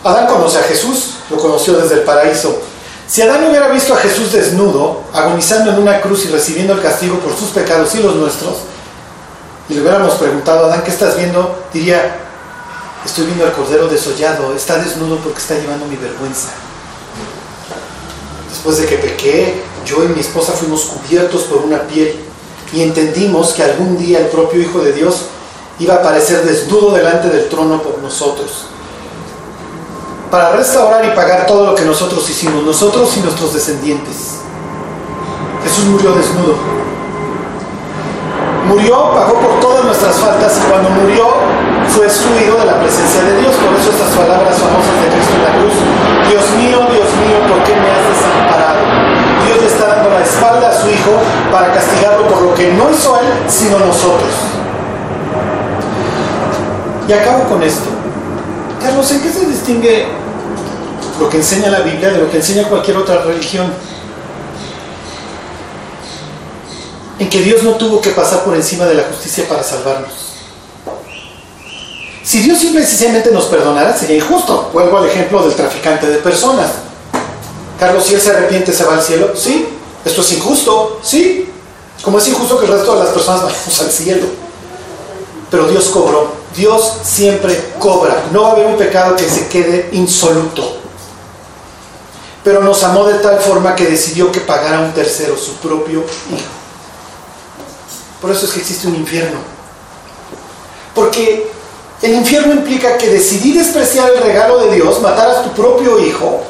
Adán 0.04 0.26
conoce 0.26 0.58
a 0.58 0.62
Jesús, 0.62 1.14
lo 1.30 1.36
conoció 1.36 1.74
desde 1.74 1.94
el 1.96 2.00
paraíso. 2.00 2.60
Si 3.06 3.22
Adán 3.22 3.48
hubiera 3.48 3.68
visto 3.68 3.94
a 3.94 3.98
Jesús 3.98 4.32
desnudo, 4.32 5.02
agonizando 5.12 5.70
en 5.70 5.78
una 5.78 6.00
cruz 6.00 6.24
y 6.24 6.28
recibiendo 6.28 6.72
el 6.72 6.82
castigo 6.82 7.18
por 7.18 7.36
sus 7.36 7.50
pecados 7.50 7.94
y 7.94 8.02
los 8.02 8.16
nuestros, 8.16 8.58
y 9.68 9.74
le 9.74 9.82
hubiéramos 9.82 10.14
preguntado, 10.14 10.66
Adán, 10.66 10.82
¿qué 10.82 10.90
estás 10.90 11.16
viendo? 11.16 11.64
Diría, 11.72 12.16
estoy 13.04 13.26
viendo 13.26 13.44
al 13.44 13.52
cordero 13.52 13.86
desollado, 13.86 14.54
está 14.54 14.78
desnudo 14.78 15.18
porque 15.18 15.38
está 15.38 15.54
llevando 15.54 15.86
mi 15.86 15.96
vergüenza. 15.96 16.48
Después 18.52 18.76
de 18.76 18.86
que 18.86 18.98
pequé, 18.98 19.62
yo 19.86 20.04
y 20.04 20.08
mi 20.08 20.20
esposa 20.20 20.52
fuimos 20.52 20.82
cubiertos 20.84 21.44
por 21.44 21.62
una 21.62 21.80
piel 21.88 22.14
y 22.70 22.82
entendimos 22.82 23.54
que 23.54 23.62
algún 23.62 23.96
día 23.96 24.18
el 24.18 24.26
propio 24.26 24.60
Hijo 24.60 24.80
de 24.80 24.92
Dios 24.92 25.22
iba 25.78 25.94
a 25.94 25.96
aparecer 25.98 26.44
desnudo 26.44 26.92
delante 26.92 27.30
del 27.30 27.48
trono 27.48 27.82
por 27.82 27.98
nosotros 27.98 28.66
para 30.30 30.52
restaurar 30.52 31.04
y 31.04 31.10
pagar 31.10 31.46
todo 31.46 31.66
lo 31.66 31.74
que 31.74 31.84
nosotros 31.84 32.28
hicimos, 32.28 32.62
nosotros 32.64 33.14
y 33.18 33.20
nuestros 33.20 33.52
descendientes. 33.52 34.38
Jesús 35.62 35.84
murió 35.84 36.12
desnudo. 36.14 36.54
Murió, 38.66 39.12
pagó 39.12 39.34
por 39.34 39.60
todas 39.60 39.84
nuestras 39.84 40.16
faltas 40.16 40.56
y 40.56 40.70
cuando 40.70 40.88
murió 40.88 41.26
fue 41.88 42.06
excluido 42.06 42.58
de 42.58 42.66
la 42.66 42.78
presencia 42.80 43.22
de 43.22 43.40
Dios. 43.40 43.54
Por 43.56 43.74
eso 43.74 43.90
estas 43.90 44.10
palabras 44.16 44.56
famosas 44.58 44.96
de 45.02 45.08
Cristo 45.10 45.34
en 45.36 45.42
la 45.42 45.52
cruz. 45.58 45.74
Dios 46.28 46.44
mío, 46.58 46.78
Dios 46.92 47.10
mío, 47.22 47.38
¿por 47.48 47.62
qué 47.64 47.74
me 47.74 47.88
has 47.90 48.04
desamparado? 48.08 48.82
Dios 49.46 49.58
le 49.60 49.66
está 49.66 49.86
dando 49.86 50.10
la 50.10 50.22
espalda 50.22 50.68
a 50.68 50.80
su 50.80 50.88
Hijo 50.88 51.12
para 51.50 51.72
castigarlo 51.72 52.28
por 52.28 52.42
lo 52.42 52.54
que 52.54 52.72
no 52.72 52.90
hizo 52.90 53.18
Él, 53.20 53.26
sino 53.48 53.78
nosotros. 53.78 54.30
Y 57.08 57.12
acabo 57.12 57.44
con 57.44 57.62
esto. 57.62 57.90
Carlos, 58.80 59.10
¿en 59.10 59.20
qué 59.20 59.30
se 59.30 59.46
distingue 59.46 60.06
lo 61.20 61.28
que 61.28 61.36
enseña 61.38 61.70
la 61.70 61.80
Biblia 61.80 62.10
de 62.10 62.18
lo 62.18 62.30
que 62.30 62.38
enseña 62.38 62.68
cualquier 62.68 62.96
otra 62.96 63.22
religión? 63.22 63.72
En 67.18 67.28
que 67.28 67.40
Dios 67.40 67.62
no 67.62 67.72
tuvo 67.72 68.00
que 68.00 68.10
pasar 68.10 68.42
por 68.44 68.54
encima 68.54 68.84
de 68.86 68.94
la 68.94 69.04
justicia 69.04 69.48
para 69.48 69.62
salvarnos. 69.62 70.31
Si 72.24 72.38
Dios 72.38 72.58
simplemente 72.58 73.30
nos 73.32 73.46
perdonara, 73.46 73.96
sería 73.96 74.16
injusto. 74.16 74.70
Vuelvo 74.72 74.98
al 74.98 75.08
ejemplo 75.08 75.42
del 75.42 75.54
traficante 75.54 76.06
de 76.06 76.18
personas. 76.18 76.70
Carlos, 77.78 78.04
si 78.04 78.14
él 78.14 78.20
se 78.20 78.30
arrepiente, 78.30 78.72
¿se 78.72 78.84
va 78.84 78.94
al 78.94 79.02
cielo? 79.02 79.32
Sí. 79.34 79.66
¿Esto 80.04 80.20
es 80.20 80.32
injusto? 80.32 81.00
Sí. 81.02 81.50
Como 82.02 82.18
es 82.18 82.28
injusto 82.28 82.58
que 82.58 82.66
el 82.66 82.72
resto 82.72 82.94
de 82.94 83.04
las 83.04 83.12
personas 83.12 83.42
vayamos 83.42 83.80
al 83.80 83.90
cielo. 83.90 84.26
Pero 85.50 85.66
Dios 85.68 85.86
cobró. 85.86 86.32
Dios 86.56 86.98
siempre 87.02 87.72
cobra. 87.78 88.24
No 88.30 88.42
va 88.42 88.48
a 88.50 88.52
haber 88.52 88.66
un 88.66 88.76
pecado 88.76 89.16
que 89.16 89.28
se 89.28 89.48
quede 89.48 89.88
insoluto. 89.92 90.76
Pero 92.44 92.62
nos 92.62 92.82
amó 92.84 93.04
de 93.04 93.18
tal 93.18 93.40
forma 93.40 93.74
que 93.74 93.86
decidió 93.86 94.30
que 94.30 94.40
pagara 94.40 94.80
un 94.80 94.92
tercero, 94.92 95.36
su 95.36 95.54
propio 95.54 96.00
hijo. 96.00 96.62
Por 98.20 98.30
eso 98.30 98.46
es 98.46 98.52
que 98.52 98.60
existe 98.60 98.86
un 98.86 98.96
infierno. 98.96 99.38
Porque 100.94 101.50
el 102.02 102.14
infierno 102.14 102.54
implica 102.54 102.98
que 102.98 103.08
decidí 103.08 103.52
despreciar 103.52 104.10
el 104.10 104.22
regalo 104.22 104.58
de 104.58 104.74
Dios, 104.74 105.00
matar 105.00 105.30
a 105.30 105.42
tu 105.44 105.50
propio 105.50 106.04
hijo 106.04 106.42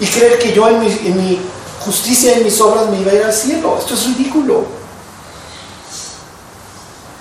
y 0.00 0.06
creer 0.06 0.38
que 0.38 0.52
yo 0.54 0.66
en 0.68 0.80
mi, 0.80 1.38
justicia, 1.84 2.32
en 2.34 2.44
mis 2.44 2.58
obras 2.60 2.88
me 2.88 2.98
iba 2.98 3.12
a 3.12 3.14
ir 3.14 3.22
al 3.22 3.32
cielo. 3.32 3.76
Esto 3.78 3.94
es 3.94 4.06
ridículo. 4.06 4.64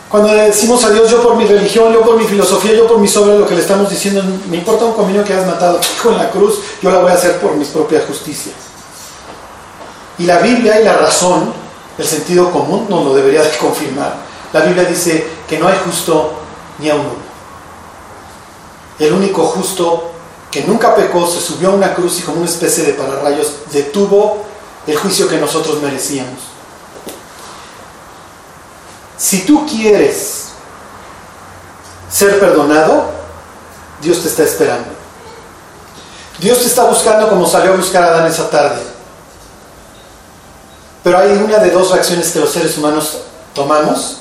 Cuando 0.10 0.34
le 0.34 0.43
decimos 0.43 0.84
a 0.86 0.89
Dios, 0.91 1.12
yo 1.12 1.21
por 1.21 1.36
mi 1.36 1.45
religión, 1.45 1.91
yo 1.91 2.01
por 2.01 2.17
mi 2.17 2.25
filosofía, 2.25 2.73
yo 2.73 2.88
por 2.88 2.99
mis 2.99 3.15
obras, 3.17 3.39
lo 3.39 3.47
que 3.47 3.55
le 3.55 3.62
estamos 3.62 3.89
diciendo, 3.89 4.23
me 4.49 4.58
importa 4.58 4.86
un 4.86 4.93
comino 4.93 5.23
que 5.23 5.34
has 5.34 5.45
matado 5.45 5.77
a 5.77 5.81
tu 5.81 5.88
hijo 5.97 6.12
en 6.12 6.17
la 6.17 6.31
cruz, 6.31 6.60
yo 6.81 6.91
la 6.91 6.99
voy 6.99 7.12
a 7.12 7.15
hacer 7.15 7.39
por 7.39 7.55
mis 7.55 7.67
propias 7.67 8.05
justicias. 8.05 8.55
Y 10.17 10.23
la 10.23 10.39
Biblia 10.39 10.79
y 10.79 10.86
la 10.86 10.93
razón, 10.93 11.53
el 11.97 12.05
sentido 12.05 12.49
común, 12.51 12.86
nos 12.89 13.03
lo 13.03 13.13
debería 13.13 13.43
de 13.43 13.49
confirmar. 13.58 14.15
La 14.53 14.62
Biblia 14.62 14.86
dice 14.86 15.27
que 15.49 15.60
no 15.60 15.67
hay 15.67 15.75
justo 15.86 16.44
ni 16.80 16.90
a 16.90 16.96
uno. 16.96 17.36
El 19.00 19.14
único 19.14 19.44
justo 19.46 20.12
que 20.52 20.64
nunca 20.64 20.96
pecó 20.96 21.28
se 21.28 21.42
subió 21.42 21.72
a 21.72 21.76
una 21.76 21.94
cruz 21.94 22.20
y 22.20 22.22
con 22.22 22.38
una 22.38 22.46
especie 22.46 22.84
de 22.86 22.94
pararrayos 22.94 23.54
detuvo 23.72 24.46
el 24.88 24.98
juicio 24.98 25.28
que 25.28 25.38
nosotros 25.38 25.82
merecíamos. 25.82 26.40
Si 29.18 29.46
tú 29.46 29.66
quieres 29.66 30.46
ser 32.10 32.40
perdonado, 32.40 33.12
Dios 34.02 34.22
te 34.22 34.30
está 34.30 34.44
esperando. 34.44 34.88
Dios 36.40 36.60
te 36.60 36.66
está 36.66 36.86
buscando 36.86 37.30
como 37.30 37.48
salió 37.48 37.74
a 37.74 37.78
buscar 37.78 38.04
a 38.04 38.08
Adán 38.08 38.28
esa 38.28 38.50
tarde. 38.50 38.82
Pero 41.04 41.18
hay 41.18 41.32
una 41.32 41.60
de 41.60 41.72
dos 41.72 41.92
reacciones 41.92 42.32
que 42.32 42.40
los 42.40 42.52
seres 42.52 42.78
humanos 42.78 43.20
tomamos 43.54 44.18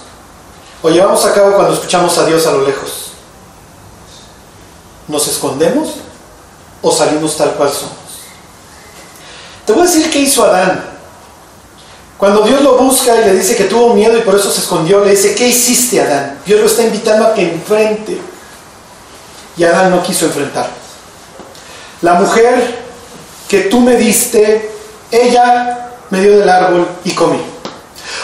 o 0.85 0.91
llevamos 0.91 1.25
a 1.25 1.33
cabo 1.33 1.55
cuando 1.55 1.73
escuchamos 1.73 2.19
a 2.19 2.27
Dios 2.27 2.47
a 2.47 2.53
lo 2.53 2.61
lejos. 2.61 3.13
Nos 5.09 5.27
escondemos 5.27 5.95
o 6.83 6.93
salimos 6.93 7.39
tal 7.39 7.53
cual 7.55 7.71
somos. 7.71 7.95
Te 9.65 9.73
voy 9.73 9.81
a 9.81 9.87
decir 9.87 10.11
qué 10.11 10.19
hizo 10.19 10.45
Adán. 10.45 10.85
Cuando 12.19 12.43
Dios 12.43 12.61
lo 12.61 12.77
busca 12.77 13.19
y 13.19 13.25
le 13.25 13.35
dice 13.35 13.57
que 13.57 13.65
tuvo 13.65 13.95
miedo 13.95 14.19
y 14.19 14.21
por 14.21 14.35
eso 14.35 14.51
se 14.51 14.61
escondió, 14.61 15.03
le 15.03 15.13
dice, 15.13 15.35
¿qué 15.35 15.49
hiciste, 15.49 16.03
Adán? 16.03 16.39
Dios 16.45 16.61
lo 16.61 16.67
está 16.67 16.83
invitando 16.83 17.29
a 17.29 17.33
que 17.33 17.51
enfrente. 17.51 18.21
Y 19.57 19.65
Adán 19.65 19.91
no 19.91 20.03
quiso 20.03 20.27
enfrentar. 20.27 20.69
La 22.03 22.13
mujer 22.13 22.85
que 23.49 23.61
tú 23.61 23.81
me 23.81 23.97
diste, 23.97 24.71
ella 25.11 25.93
me 26.11 26.21
dio 26.21 26.39
del 26.39 26.49
árbol 26.51 26.87
y 27.05 27.15
comí. 27.15 27.41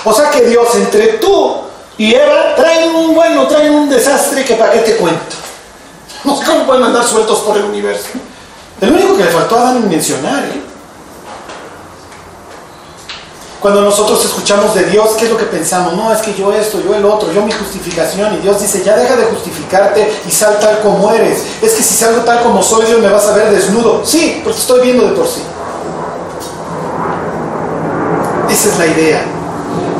O 0.05 0.13
sea 0.13 0.29
que 0.29 0.43
Dios 0.43 0.75
entre 0.75 1.15
tú 1.15 1.70
y 2.01 2.15
Eva 2.15 2.55
traen 2.57 2.95
un 2.95 3.15
bueno, 3.15 3.47
traen 3.47 3.75
un 3.75 3.87
desastre 3.91 4.43
que 4.43 4.55
para 4.55 4.73
qué 4.73 4.79
te 4.79 4.97
cuento. 4.97 5.37
No 6.25 6.35
sé 6.35 6.45
cómo 6.47 6.65
pueden 6.65 6.85
andar 6.85 7.05
sueltos 7.05 7.41
por 7.41 7.59
el 7.59 7.65
universo. 7.65 8.09
El 8.81 8.93
único 8.93 9.19
que 9.19 9.25
le 9.25 9.31
faltó 9.31 9.57
a 9.57 9.61
Adán 9.61 9.87
mencionar, 9.87 10.45
¿eh? 10.45 10.63
Cuando 13.61 13.83
nosotros 13.83 14.25
escuchamos 14.25 14.75
de 14.75 14.85
Dios, 14.85 15.11
¿qué 15.19 15.27
es 15.27 15.31
lo 15.31 15.37
que 15.37 15.45
pensamos? 15.45 15.93
No, 15.93 16.11
es 16.11 16.21
que 16.21 16.35
yo 16.35 16.51
esto, 16.55 16.81
yo 16.83 16.95
el 16.95 17.05
otro, 17.05 17.31
yo 17.33 17.43
mi 17.43 17.53
justificación. 17.53 18.35
Y 18.35 18.39
Dios 18.39 18.59
dice, 18.61 18.83
ya 18.83 18.97
deja 18.97 19.17
de 19.17 19.25
justificarte 19.25 20.11
y 20.27 20.31
sal 20.31 20.59
tal 20.59 20.81
como 20.81 21.13
eres. 21.13 21.45
Es 21.61 21.75
que 21.75 21.83
si 21.83 21.95
salgo 21.95 22.23
tal 22.23 22.43
como 22.43 22.63
soy, 22.63 22.87
Dios 22.87 23.01
me 23.01 23.09
vas 23.09 23.27
a 23.27 23.35
ver 23.35 23.51
desnudo. 23.51 24.01
Sí, 24.07 24.41
porque 24.43 24.59
estoy 24.59 24.81
viendo 24.81 25.07
de 25.07 25.13
por 25.13 25.27
sí. 25.27 25.43
Esa 28.49 28.69
es 28.71 28.79
la 28.79 28.87
idea. 28.87 29.23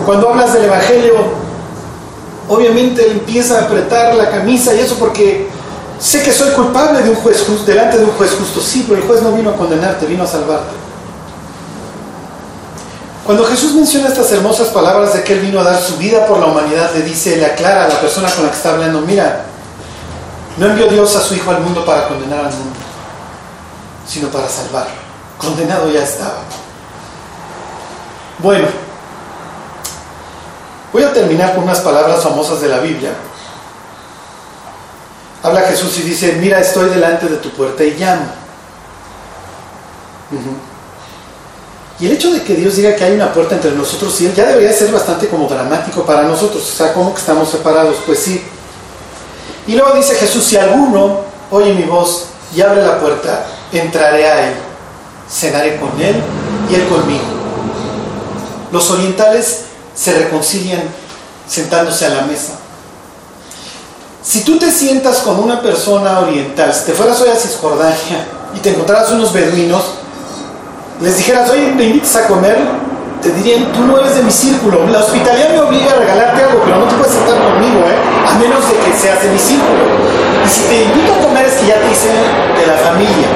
Cuando 0.07 0.31
hablas 0.31 0.55
del 0.55 0.65
Evangelio, 0.65 1.40
obviamente 2.51 3.09
empieza 3.11 3.59
a 3.59 3.63
apretar 3.63 4.15
la 4.17 4.29
camisa 4.29 4.75
y 4.75 4.81
eso 4.81 4.97
porque 4.97 5.49
sé 6.01 6.21
que 6.23 6.33
soy 6.33 6.51
culpable 6.51 7.01
de 7.01 7.11
un 7.11 7.17
juez 7.17 7.47
delante 7.65 7.97
de 7.97 8.05
un 8.05 8.11
juez 8.11 8.33
justo. 8.37 8.61
Sí, 8.61 8.85
pero 8.89 9.01
el 9.01 9.07
juez 9.07 9.23
no 9.23 9.33
vino 9.33 9.51
a 9.51 9.57
condenarte, 9.57 10.07
vino 10.07 10.25
a 10.25 10.27
salvarte. 10.27 10.75
Cuando 13.25 13.45
Jesús 13.45 13.75
menciona 13.75 14.09
estas 14.09 14.33
hermosas 14.33 14.69
palabras 14.69 15.15
de 15.15 15.23
que 15.23 15.35
Él 15.35 15.41
vino 15.41 15.61
a 15.61 15.63
dar 15.63 15.81
su 15.81 15.97
vida 15.97 16.27
por 16.27 16.41
la 16.41 16.47
humanidad, 16.47 16.91
le 16.93 17.03
dice, 17.03 17.37
le 17.37 17.47
aclara 17.47 17.85
a 17.85 17.89
la 17.89 18.01
persona 18.01 18.29
con 18.29 18.45
la 18.45 18.51
que 18.51 18.57
está 18.57 18.71
hablando, 18.71 19.01
mira, 19.03 19.45
no 20.57 20.67
envió 20.67 20.89
Dios 20.89 21.15
a 21.15 21.21
su 21.21 21.35
Hijo 21.35 21.53
al 21.53 21.61
mundo 21.61 21.85
para 21.85 22.09
condenar 22.09 22.41
al 22.41 22.53
mundo, 22.53 22.77
sino 24.09 24.29
para 24.29 24.49
salvarlo. 24.49 24.91
Condenado 25.39 25.89
ya 25.89 26.03
estaba. 26.03 26.41
Bueno, 28.41 28.67
voy 30.93 31.03
a 31.03 31.13
terminar 31.13 31.55
con 31.55 31.65
unas 31.65 31.81
palabras 31.81 32.23
famosas 32.23 32.61
de 32.61 32.69
la 32.69 32.81
Biblia. 32.81 33.11
Habla 35.43 35.63
Jesús 35.63 35.99
y 35.99 36.03
dice, 36.03 36.35
mira, 36.41 36.61
estoy 36.61 36.91
delante 36.91 37.27
de 37.27 37.37
tu 37.37 37.51
puerta 37.51 37.83
y 37.83 37.93
llamo. 37.93 38.27
Y 41.99 42.07
el 42.07 42.13
hecho 42.13 42.33
de 42.33 42.43
que 42.43 42.55
Dios 42.55 42.77
diga 42.77 42.95
que 42.95 43.05
hay 43.05 43.13
una 43.13 43.33
puerta 43.33 43.55
entre 43.55 43.73
nosotros 43.73 44.19
y 44.21 44.27
Él 44.27 44.35
ya 44.35 44.47
debería 44.47 44.73
ser 44.73 44.91
bastante 44.91 45.29
como 45.29 45.47
dramático 45.47 46.05
para 46.05 46.23
nosotros. 46.23 46.63
O 46.63 46.77
sea, 46.77 46.93
¿cómo 46.93 47.13
que 47.15 47.21
estamos 47.21 47.49
separados? 47.49 47.97
Pues 48.07 48.21
sí. 48.21 48.43
Y 49.67 49.75
luego 49.75 49.95
dice 49.97 50.15
Jesús, 50.15 50.45
si 50.45 50.57
alguno 50.57 51.21
oye 51.51 51.75
mi 51.75 51.85
voz 51.85 52.27
y 52.55 52.61
abre 52.61 52.83
la 52.83 52.99
puerta, 52.99 53.47
entraré 53.73 54.27
a 54.27 54.49
Él, 54.49 54.55
cenaré 55.31 55.79
con 55.79 55.91
Él 56.01 56.17
y 56.71 56.75
Él 56.75 56.89
conmigo. 56.89 57.25
Los 58.73 58.91
orientales 58.91 59.65
se 60.01 60.15
reconcilian 60.15 60.81
sentándose 61.47 62.07
a 62.07 62.11
la 62.11 62.23
mesa. 62.23 62.55
Si 64.23 64.45
tú 64.45 64.59
te 64.59 64.71
sientas 64.71 65.19
con 65.19 65.39
una 65.39 65.61
persona 65.61 66.21
oriental, 66.21 66.73
si 66.73 66.87
te 66.87 66.93
fueras 66.93 67.21
hoy 67.21 67.29
a 67.29 67.37
Cisjordania 67.37 68.25
y 68.55 68.61
te 68.61 68.71
encontraras 68.71 69.11
unos 69.11 69.33
beduinos, 69.33 69.83
les 71.03 71.19
dijeras, 71.19 71.51
oye, 71.51 71.73
me 71.77 71.85
invitas 71.85 72.17
a 72.17 72.27
comer, 72.27 72.59
te 73.21 73.31
dirían, 73.33 73.73
tú 73.73 73.81
no 73.81 73.99
eres 73.99 74.15
de 74.15 74.23
mi 74.23 74.31
círculo. 74.31 74.87
La 74.87 75.01
hospitalidad 75.01 75.51
me 75.51 75.61
obliga 75.61 75.93
a 75.93 75.97
regalarte 75.97 76.45
algo, 76.45 76.63
pero 76.65 76.79
no 76.79 76.87
te 76.87 76.95
puedes 76.95 77.13
sentar 77.13 77.37
conmigo, 77.37 77.81
¿eh? 77.81 78.27
A 78.27 78.39
menos 78.39 78.61
de 78.71 78.77
que 78.79 78.99
seas 78.99 79.23
de 79.23 79.31
mi 79.31 79.39
círculo. 79.39 79.85
Y 80.47 80.49
si 80.49 80.63
te 80.63 80.83
invito 80.83 81.13
a 81.13 81.19
comer 81.19 81.45
es 81.45 81.55
que 81.55 81.67
ya 81.67 81.75
te 81.75 81.91
hice 81.91 82.09
de 82.09 82.67
la 82.67 82.79
familia. 82.79 83.29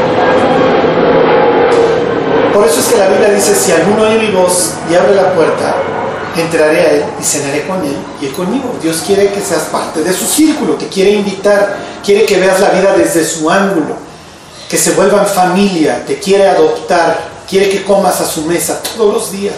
Por 2.54 2.66
eso 2.66 2.80
es 2.80 2.86
que 2.86 2.96
la 2.96 3.08
Biblia 3.08 3.30
dice, 3.30 3.54
si 3.54 3.72
alguno 3.72 4.04
oye 4.04 4.18
mi 4.18 4.30
voz 4.30 4.74
y 4.90 4.94
abre 4.94 5.14
la 5.14 5.34
puerta, 5.34 5.76
entraré 6.42 6.80
a 6.80 6.90
él 6.90 7.04
y 7.20 7.24
cenaré 7.24 7.66
con 7.66 7.84
él 7.84 7.96
y 8.20 8.26
él 8.26 8.32
conmigo. 8.32 8.74
Dios 8.82 9.02
quiere 9.06 9.32
que 9.32 9.40
seas 9.40 9.64
parte 9.64 10.02
de 10.02 10.12
su 10.12 10.26
círculo, 10.26 10.74
te 10.74 10.88
quiere 10.88 11.10
invitar, 11.10 11.76
quiere 12.04 12.24
que 12.24 12.38
veas 12.38 12.60
la 12.60 12.70
vida 12.70 12.94
desde 12.96 13.24
su 13.24 13.48
ángulo, 13.50 13.96
que 14.68 14.76
se 14.76 14.92
vuelvan 14.92 15.26
familia, 15.26 16.04
te 16.04 16.18
quiere 16.18 16.48
adoptar, 16.48 17.18
quiere 17.48 17.68
que 17.68 17.84
comas 17.84 18.20
a 18.20 18.26
su 18.26 18.42
mesa 18.42 18.80
todos 18.96 19.14
los 19.14 19.32
días, 19.32 19.54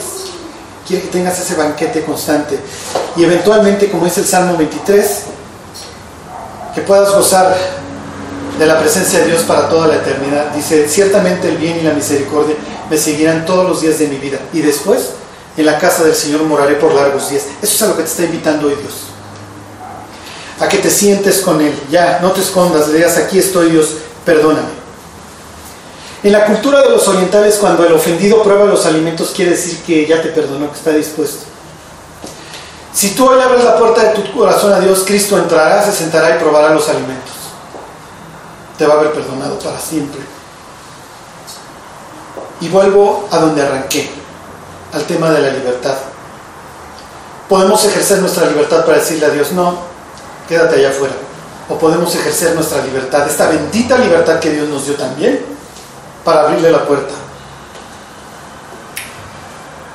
quiere 0.86 1.04
que 1.04 1.08
tengas 1.08 1.38
ese 1.38 1.54
banquete 1.54 2.04
constante 2.04 2.58
y 3.16 3.24
eventualmente, 3.24 3.90
como 3.90 4.04
dice 4.04 4.20
el 4.20 4.26
Salmo 4.26 4.56
23, 4.56 5.22
que 6.74 6.80
puedas 6.82 7.12
gozar 7.12 7.56
de 8.58 8.66
la 8.66 8.78
presencia 8.78 9.20
de 9.20 9.26
Dios 9.26 9.42
para 9.42 9.68
toda 9.68 9.86
la 9.86 9.96
eternidad. 9.96 10.50
Dice, 10.54 10.88
ciertamente 10.88 11.48
el 11.48 11.56
bien 11.56 11.78
y 11.78 11.82
la 11.82 11.92
misericordia 11.92 12.54
me 12.90 12.96
seguirán 12.96 13.44
todos 13.44 13.68
los 13.68 13.80
días 13.80 13.98
de 13.98 14.08
mi 14.08 14.16
vida 14.16 14.38
y 14.52 14.60
después 14.60 15.10
en 15.56 15.66
la 15.66 15.78
casa 15.78 16.04
del 16.04 16.14
Señor 16.14 16.42
moraré 16.42 16.74
por 16.74 16.92
largos 16.94 17.30
días. 17.30 17.44
Eso 17.62 17.74
es 17.74 17.82
a 17.82 17.86
lo 17.88 17.96
que 17.96 18.02
te 18.02 18.08
está 18.08 18.24
invitando 18.24 18.68
hoy 18.68 18.74
Dios. 18.74 18.94
A 20.60 20.68
que 20.68 20.78
te 20.78 20.90
sientes 20.90 21.40
con 21.40 21.60
Él, 21.60 21.74
ya, 21.90 22.18
no 22.20 22.32
te 22.32 22.40
escondas, 22.40 22.88
le 22.88 22.98
digas, 22.98 23.16
aquí 23.16 23.38
estoy 23.38 23.70
Dios, 23.70 23.94
perdóname. 24.24 24.86
En 26.22 26.32
la 26.32 26.44
cultura 26.46 26.82
de 26.82 26.90
los 26.90 27.06
orientales, 27.08 27.56
cuando 27.56 27.84
el 27.86 27.92
ofendido 27.92 28.42
prueba 28.42 28.64
los 28.64 28.84
alimentos, 28.86 29.32
quiere 29.34 29.52
decir 29.52 29.78
que 29.82 30.06
ya 30.06 30.20
te 30.22 30.28
perdonó, 30.28 30.70
que 30.70 30.76
está 30.76 30.90
dispuesto. 30.90 31.44
Si 32.92 33.10
tú 33.10 33.28
hoy 33.28 33.40
abres 33.40 33.62
la 33.62 33.76
puerta 33.76 34.02
de 34.02 34.18
tu 34.18 34.32
corazón 34.32 34.72
a 34.72 34.80
Dios, 34.80 35.04
Cristo 35.06 35.36
entrará, 35.36 35.84
se 35.84 35.92
sentará 35.92 36.34
y 36.34 36.38
probará 36.40 36.70
los 36.70 36.88
alimentos. 36.88 37.34
Te 38.78 38.86
va 38.86 38.94
a 38.94 38.98
haber 38.98 39.12
perdonado 39.12 39.58
para 39.58 39.78
siempre. 39.78 40.20
Y 42.60 42.68
vuelvo 42.68 43.28
a 43.30 43.38
donde 43.38 43.62
arranqué, 43.62 44.10
al 44.92 45.04
tema 45.04 45.30
de 45.30 45.40
la 45.40 45.50
libertad. 45.50 45.94
Podemos 47.48 47.84
ejercer 47.84 48.18
nuestra 48.18 48.46
libertad 48.46 48.84
para 48.84 48.98
decirle 48.98 49.26
a 49.26 49.30
Dios, 49.30 49.52
no, 49.52 49.78
quédate 50.48 50.76
allá 50.76 50.90
afuera. 50.90 51.14
O 51.68 51.78
podemos 51.78 52.14
ejercer 52.14 52.54
nuestra 52.54 52.82
libertad, 52.84 53.26
esta 53.28 53.48
bendita 53.48 53.98
libertad 53.98 54.38
que 54.38 54.50
Dios 54.50 54.68
nos 54.68 54.86
dio 54.86 54.94
también, 54.94 55.40
para 56.24 56.42
abrirle 56.42 56.72
la 56.72 56.84
puerta. 56.84 57.14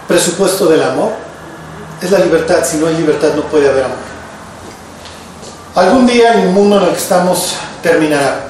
Presupuesto 0.08 0.66
del 0.68 0.84
amor 0.84 1.12
es 2.02 2.12
la 2.12 2.20
libertad. 2.20 2.60
Si 2.64 2.78
no 2.78 2.88
hay 2.88 2.96
libertad 2.96 3.30
no 3.36 3.44
puede 3.44 3.70
haber 3.70 3.86
amor. 3.86 3.98
Algún 5.76 6.06
día 6.06 6.34
el 6.34 6.50
mundo 6.50 6.78
en 6.78 6.84
el 6.84 6.90
que 6.90 6.98
estamos 6.98 7.56
terminará. 7.82 8.48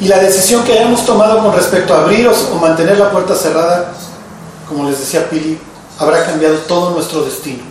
Y 0.00 0.08
la 0.08 0.18
decisión 0.18 0.64
que 0.64 0.72
hayamos 0.72 1.06
tomado 1.06 1.42
con 1.42 1.54
respecto 1.54 1.94
a 1.94 2.02
abrir 2.02 2.28
o 2.28 2.54
mantener 2.56 2.98
la 2.98 3.10
puerta 3.10 3.34
cerrada, 3.34 3.92
como 4.72 4.88
les 4.88 4.98
decía 4.98 5.28
Pili, 5.28 5.58
habrá 5.98 6.24
cambiado 6.24 6.56
todo 6.68 6.90
nuestro 6.90 7.22
destino. 7.22 7.62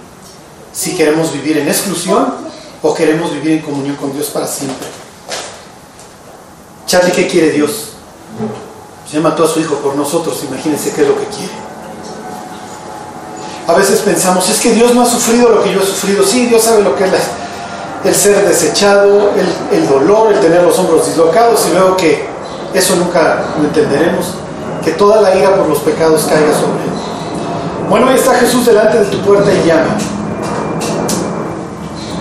Si 0.72 0.96
queremos 0.96 1.34
vivir 1.34 1.58
en 1.58 1.68
exclusión 1.68 2.34
o 2.82 2.94
queremos 2.94 3.32
vivir 3.34 3.54
en 3.54 3.62
comunión 3.62 3.96
con 3.96 4.14
Dios 4.14 4.28
para 4.28 4.48
siempre. 4.48 4.88
Charlie, 6.86 7.12
¿qué 7.12 7.28
quiere 7.28 7.52
Dios? 7.52 7.90
Ya 9.12 9.20
mató 9.20 9.44
a 9.44 9.48
su 9.48 9.60
hijo 9.60 9.76
por 9.76 9.96
nosotros, 9.96 10.42
imagínense 10.44 10.92
qué 10.94 11.02
es 11.02 11.08
lo 11.08 11.18
que 11.18 11.26
quiere. 11.26 11.52
A 13.68 13.74
veces 13.74 14.00
pensamos, 14.00 14.48
es 14.50 14.60
que 14.60 14.72
Dios 14.72 14.94
no 14.94 15.02
ha 15.02 15.06
sufrido 15.06 15.50
lo 15.50 15.64
que 15.64 15.74
yo 15.74 15.82
he 15.82 15.86
sufrido. 15.86 16.26
Sí, 16.26 16.46
Dios 16.48 16.64
sabe 16.64 16.84
lo 16.84 16.96
que 16.96 17.06
es 17.06 17.12
el 18.04 18.16
ser 18.16 18.48
desechado, 18.48 19.32
el, 19.36 19.78
el 19.78 19.88
dolor, 19.88 20.34
el 20.34 20.40
tener 20.40 20.64
los 20.64 20.78
hombros 20.80 21.06
dislocados 21.08 21.68
y 21.70 21.74
luego 21.74 21.98
que 21.98 22.26
eso 22.74 22.96
nunca 22.96 23.44
lo 23.58 23.66
entenderemos, 23.66 24.26
que 24.84 24.92
toda 24.92 25.22
la 25.22 25.36
ira 25.36 25.56
por 25.56 25.68
los 25.68 25.80
pecados 25.80 26.24
caiga 26.24 26.54
sobre 26.54 26.84
él. 26.84 26.92
Bueno, 27.90 28.08
ahí 28.08 28.16
está 28.16 28.34
Jesús 28.36 28.66
delante 28.66 29.00
de 29.00 29.06
tu 29.06 29.18
puerta 29.20 29.52
y 29.52 29.68
llama. 29.68 29.98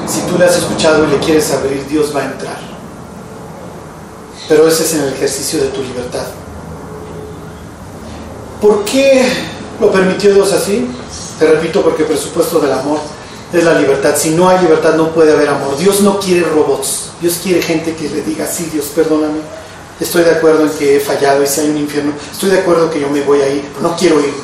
Si 0.06 0.20
tú 0.22 0.36
le 0.38 0.44
has 0.44 0.56
escuchado 0.56 1.04
y 1.04 1.10
le 1.10 1.18
quieres 1.18 1.52
abrir, 1.52 1.86
Dios 1.86 2.14
va 2.14 2.22
a 2.22 2.24
entrar. 2.24 2.58
Pero 4.48 4.66
ese 4.66 4.82
es 4.82 4.94
en 4.94 5.02
el 5.02 5.12
ejercicio 5.14 5.60
de 5.60 5.68
tu 5.68 5.80
libertad. 5.82 6.26
¿Por 8.60 8.84
qué 8.84 9.24
lo 9.80 9.90
permitió 9.92 10.34
Dios 10.34 10.52
así? 10.52 10.90
Te 11.38 11.46
repito, 11.46 11.82
porque 11.82 12.02
el 12.02 12.08
presupuesto 12.08 12.58
del 12.58 12.72
amor 12.72 12.98
es 13.52 13.64
la 13.64 13.78
libertad. 13.78 14.14
Si 14.16 14.30
no 14.30 14.48
hay 14.48 14.58
libertad 14.58 14.94
no 14.94 15.12
puede 15.12 15.32
haber 15.32 15.48
amor. 15.48 15.78
Dios 15.78 16.00
no 16.00 16.18
quiere 16.18 16.42
robots. 16.48 17.10
Dios 17.20 17.38
quiere 17.42 17.62
gente 17.62 17.94
que 17.94 18.08
le 18.08 18.22
diga, 18.22 18.46
sí, 18.46 18.68
Dios, 18.72 18.86
perdóname. 18.86 19.38
Estoy 20.00 20.24
de 20.24 20.30
acuerdo 20.30 20.62
en 20.62 20.70
que 20.70 20.96
he 20.96 21.00
fallado 21.00 21.42
y 21.42 21.46
si 21.46 21.60
hay 21.60 21.70
un 21.70 21.76
infierno. 21.76 22.12
Estoy 22.32 22.50
de 22.50 22.60
acuerdo 22.60 22.90
que 22.90 23.00
yo 23.00 23.10
me 23.10 23.20
voy 23.20 23.42
a 23.42 23.48
ir, 23.48 23.68
pero 23.74 23.88
no 23.88 23.96
quiero 23.96 24.18
ir. 24.20 24.34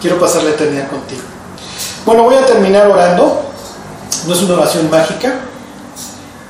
Quiero 0.00 0.18
pasar 0.18 0.42
la 0.42 0.50
eternidad 0.50 0.88
contigo. 0.90 1.22
Bueno, 2.04 2.24
voy 2.24 2.34
a 2.34 2.44
terminar 2.44 2.88
orando. 2.88 3.44
No 4.26 4.34
es 4.34 4.42
una 4.42 4.54
oración 4.54 4.90
mágica, 4.90 5.40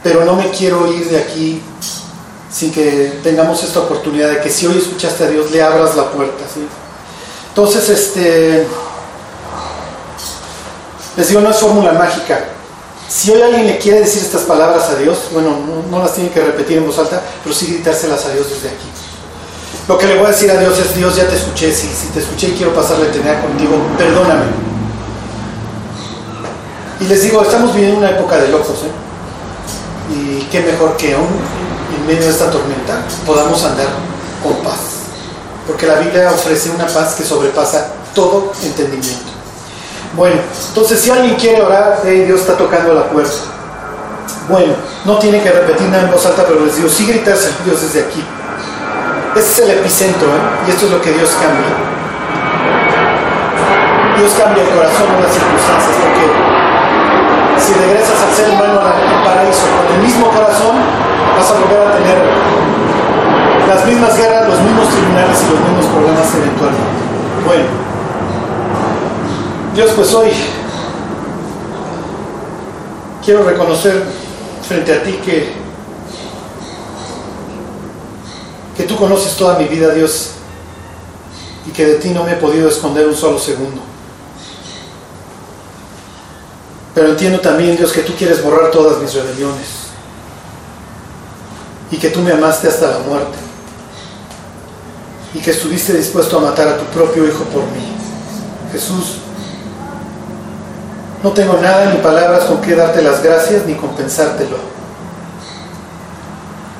pero 0.03 0.25
no 0.25 0.35
me 0.35 0.51
quiero 0.51 0.91
ir 0.91 1.09
de 1.11 1.19
aquí 1.19 1.63
sin 2.51 2.73
que 2.73 3.21
tengamos 3.23 3.63
esta 3.63 3.81
oportunidad 3.81 4.31
de 4.31 4.41
que 4.41 4.51
si 4.51 4.67
hoy 4.67 4.79
escuchaste 4.79 5.25
a 5.25 5.29
Dios, 5.29 5.51
le 5.51 5.63
abras 5.63 5.95
la 5.95 6.11
puerta. 6.11 6.45
¿sí? 6.53 6.67
Entonces, 7.51 7.89
este, 7.89 8.67
Les 11.17 11.29
digo, 11.29 11.41
no 11.41 11.51
es 11.51 11.59
fórmula 11.59 11.93
mágica. 11.93 12.45
Si 13.09 13.31
hoy 13.31 13.41
alguien 13.41 13.67
le 13.67 13.79
quiere 13.79 14.01
decir 14.01 14.23
estas 14.23 14.43
palabras 14.43 14.91
a 14.91 14.97
Dios, 14.97 15.29
bueno, 15.33 15.57
no, 15.91 15.99
las 15.99 16.13
tiene 16.15 16.31
que 16.31 16.41
repetir 16.41 16.77
en 16.77 16.87
voz 16.87 16.99
alta, 16.99 17.23
pero 17.43 17.55
sí 17.55 17.67
gritárselas 17.67 18.25
a 18.27 18.33
Dios 18.33 18.51
desde 18.51 18.69
aquí. 18.69 18.87
Lo 19.89 19.97
que 19.97 20.07
le 20.07 20.17
voy 20.17 20.27
a 20.27 20.29
decir 20.29 20.51
a 20.51 20.59
Dios 20.59 20.79
es, 20.79 20.95
Dios, 20.95 21.17
ya 21.17 21.27
te 21.27 21.37
escuché, 21.37 21.73
si, 21.73 21.87
si 21.89 22.09
te 22.09 22.21
escuché 22.21 22.49
y 22.49 22.53
quiero 22.53 22.75
pasar 22.75 22.99
la 22.99 23.07
eternidad 23.07 23.41
contigo, 23.41 23.77
perdóname. 23.97 24.45
Y 27.01 27.05
les 27.05 27.23
digo, 27.23 27.43
estamos 27.43 27.75
viviendo 27.75 27.99
una 27.99 28.11
época 28.11 28.37
de 28.37 28.49
locos, 28.49 28.77
¿eh? 28.85 30.15
Y 30.15 30.43
qué 30.51 30.61
mejor 30.61 30.97
que 30.97 31.15
aún 31.15 31.29
en 31.97 32.07
medio 32.07 32.25
de 32.25 32.31
esta 32.31 32.51
tormenta 32.51 33.01
podamos 33.25 33.65
andar 33.65 33.87
con 34.43 34.55
paz. 34.57 34.79
Porque 35.67 35.87
la 35.87 35.95
Biblia 35.95 36.31
ofrece 36.31 36.71
una 36.71 36.87
paz 36.87 37.15
que 37.15 37.25
sobrepasa 37.25 37.93
todo 38.15 38.53
entendimiento. 38.63 39.38
Bueno, 40.19 40.35
entonces 40.71 40.99
si 40.99 41.13
alguien 41.13 41.37
quiere 41.37 41.63
orar, 41.63 42.03
Dios 42.03 42.41
está 42.41 42.57
tocando 42.57 42.93
la 42.93 43.05
puerta. 43.05 43.39
Bueno, 44.49 44.75
no 45.05 45.17
tiene 45.19 45.41
que 45.41 45.49
repetir 45.49 45.87
nada 45.87 46.03
en 46.03 46.11
voz 46.11 46.27
alta, 46.27 46.43
pero 46.43 46.67
les 46.67 46.75
digo, 46.75 46.89
sí 46.89 47.07
gritarse 47.07 47.55
a 47.55 47.65
Dios 47.65 47.81
desde 47.83 48.03
aquí. 48.03 48.19
Ese 49.37 49.47
es 49.47 49.59
el 49.61 49.79
epicentro, 49.79 50.27
¿eh? 50.27 50.67
Y 50.67 50.71
esto 50.71 50.87
es 50.87 50.91
lo 50.91 51.01
que 51.01 51.13
Dios 51.13 51.31
cambia. 51.39 51.71
Dios 54.19 54.35
cambia 54.35 54.65
el 54.67 54.71
corazón 54.75 55.07
en 55.07 55.23
las 55.23 55.31
circunstancias, 55.31 55.95
porque 56.03 56.27
si 57.63 57.73
regresas 57.79 58.19
al 58.19 58.35
ser 58.35 58.51
humano 58.51 58.83
al 58.83 59.23
paraíso 59.23 59.71
con 59.71 59.87
el 59.87 60.03
mismo 60.03 60.35
corazón, 60.35 60.83
vas 61.39 61.47
a 61.47 61.55
volver 61.63 61.79
a 61.79 61.95
tener 61.95 62.19
las 63.71 63.87
mismas 63.87 64.19
guerras, 64.19 64.51
los 64.51 64.59
mismos 64.67 64.89
tribunales 64.91 65.39
y 65.39 65.47
los 65.47 65.61
mismos 65.63 65.87
problemas 65.95 66.27
eventualmente. 66.35 67.07
Bueno. 67.47 67.88
Dios, 69.79 69.93
pues 69.95 70.13
hoy 70.13 70.31
quiero 73.25 73.45
reconocer 73.45 74.03
frente 74.67 74.93
a 74.93 75.05
ti 75.05 75.13
que, 75.25 75.53
que 78.77 78.83
tú 78.83 78.97
conoces 78.97 79.37
toda 79.37 79.57
mi 79.57 79.67
vida, 79.67 79.95
Dios, 79.95 80.31
y 81.65 81.71
que 81.71 81.87
de 81.87 81.95
ti 81.95 82.09
no 82.09 82.25
me 82.25 82.33
he 82.33 82.37
podido 82.39 82.69
esconder 82.69 83.07
un 83.07 83.15
solo 83.15 83.39
segundo. 83.39 83.81
Pero 86.93 87.11
entiendo 87.11 87.39
también, 87.39 87.77
Dios, 87.77 87.93
que 87.93 88.03
tú 88.03 88.15
quieres 88.19 88.43
borrar 88.43 88.73
todas 88.73 89.01
mis 89.01 89.15
rebeliones 89.15 89.69
y 91.93 91.99
que 91.99 92.11
tú 92.11 92.19
me 92.19 92.33
amaste 92.33 92.67
hasta 92.67 92.91
la 92.91 92.99
muerte 92.99 93.39
y 95.35 95.39
que 95.39 95.53
estuviste 95.53 95.93
dispuesto 95.93 96.37
a 96.39 96.41
matar 96.41 96.67
a 96.67 96.79
tu 96.79 96.85
propio 96.87 97.29
Hijo 97.29 97.45
por 97.45 97.63
mí. 97.63 97.95
Jesús, 98.73 99.19
no 101.23 101.33
tengo 101.33 101.59
nada 101.61 101.87
ni 101.93 101.99
palabras 101.99 102.45
con 102.45 102.61
que 102.61 102.77
darte 102.77 103.03
las 103.03 103.23
gracias 103.23 103.67
ni 103.67 103.75
compensártelo. 103.75 104.57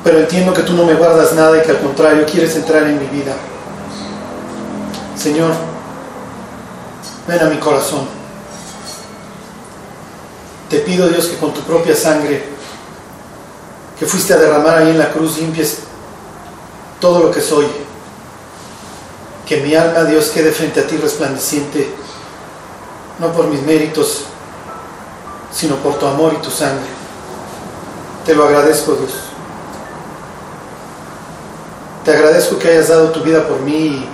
Pero 0.03 0.19
entiendo 0.19 0.53
que 0.53 0.61
tú 0.61 0.73
no 0.73 0.85
me 0.85 0.93
guardas 0.93 1.33
nada 1.33 1.57
y 1.57 1.61
que 1.61 1.71
al 1.71 1.79
contrario 1.79 2.25
quieres 2.25 2.55
entrar 2.55 2.83
en 2.83 2.99
mi 2.99 3.07
vida. 3.07 3.33
Señor, 5.17 5.51
ven 7.27 7.41
a 7.41 7.49
mi 7.49 7.57
corazón. 7.57 8.07
Te 10.69 10.79
pido 10.79 11.09
Dios 11.09 11.27
que 11.27 11.37
con 11.37 11.53
tu 11.53 11.61
propia 11.61 11.95
sangre 11.95 12.43
que 13.99 14.05
fuiste 14.05 14.33
a 14.33 14.37
derramar 14.37 14.77
ahí 14.77 14.91
en 14.91 14.99
la 14.99 15.11
cruz 15.11 15.37
limpies 15.39 15.79
todo 17.01 17.19
lo 17.23 17.31
que 17.31 17.41
soy. 17.41 17.65
Que 19.45 19.57
mi 19.57 19.75
alma, 19.75 20.05
Dios, 20.05 20.29
quede 20.29 20.51
frente 20.51 20.79
a 20.79 20.87
ti 20.87 20.95
resplandeciente 20.95 21.89
no 23.19 23.31
por 23.33 23.47
mis 23.47 23.61
méritos, 23.63 24.25
sino 25.51 25.75
por 25.77 25.95
tu 25.95 26.05
amor 26.05 26.33
y 26.33 26.41
tu 26.41 26.49
sangre. 26.49 26.87
Te 28.25 28.33
lo 28.33 28.45
agradezco, 28.45 28.93
Dios. 28.93 29.13
Te 32.05 32.11
agradezco 32.11 32.57
que 32.57 32.69
hayas 32.69 32.87
dado 32.87 33.09
tu 33.09 33.21
vida 33.21 33.47
por 33.47 33.59
mí 33.61 33.73
y 33.73 34.09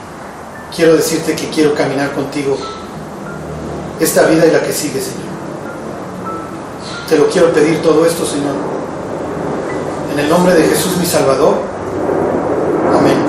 quiero 0.75 0.95
decirte 0.95 1.35
que 1.35 1.49
quiero 1.49 1.73
caminar 1.75 2.13
contigo 2.13 2.57
esta 3.99 4.23
vida 4.23 4.45
y 4.45 4.51
la 4.51 4.61
que 4.61 4.73
sigue, 4.73 4.99
Señor. 4.99 5.25
Te 7.07 7.17
lo 7.17 7.27
quiero 7.29 7.53
pedir 7.53 7.81
todo 7.81 8.05
esto, 8.05 8.25
Señor. 8.25 8.55
En 10.11 10.19
el 10.19 10.29
nombre 10.29 10.53
de 10.55 10.63
Jesús, 10.63 10.97
mi 10.97 11.05
Salvador. 11.05 11.55
Amén. 12.97 13.24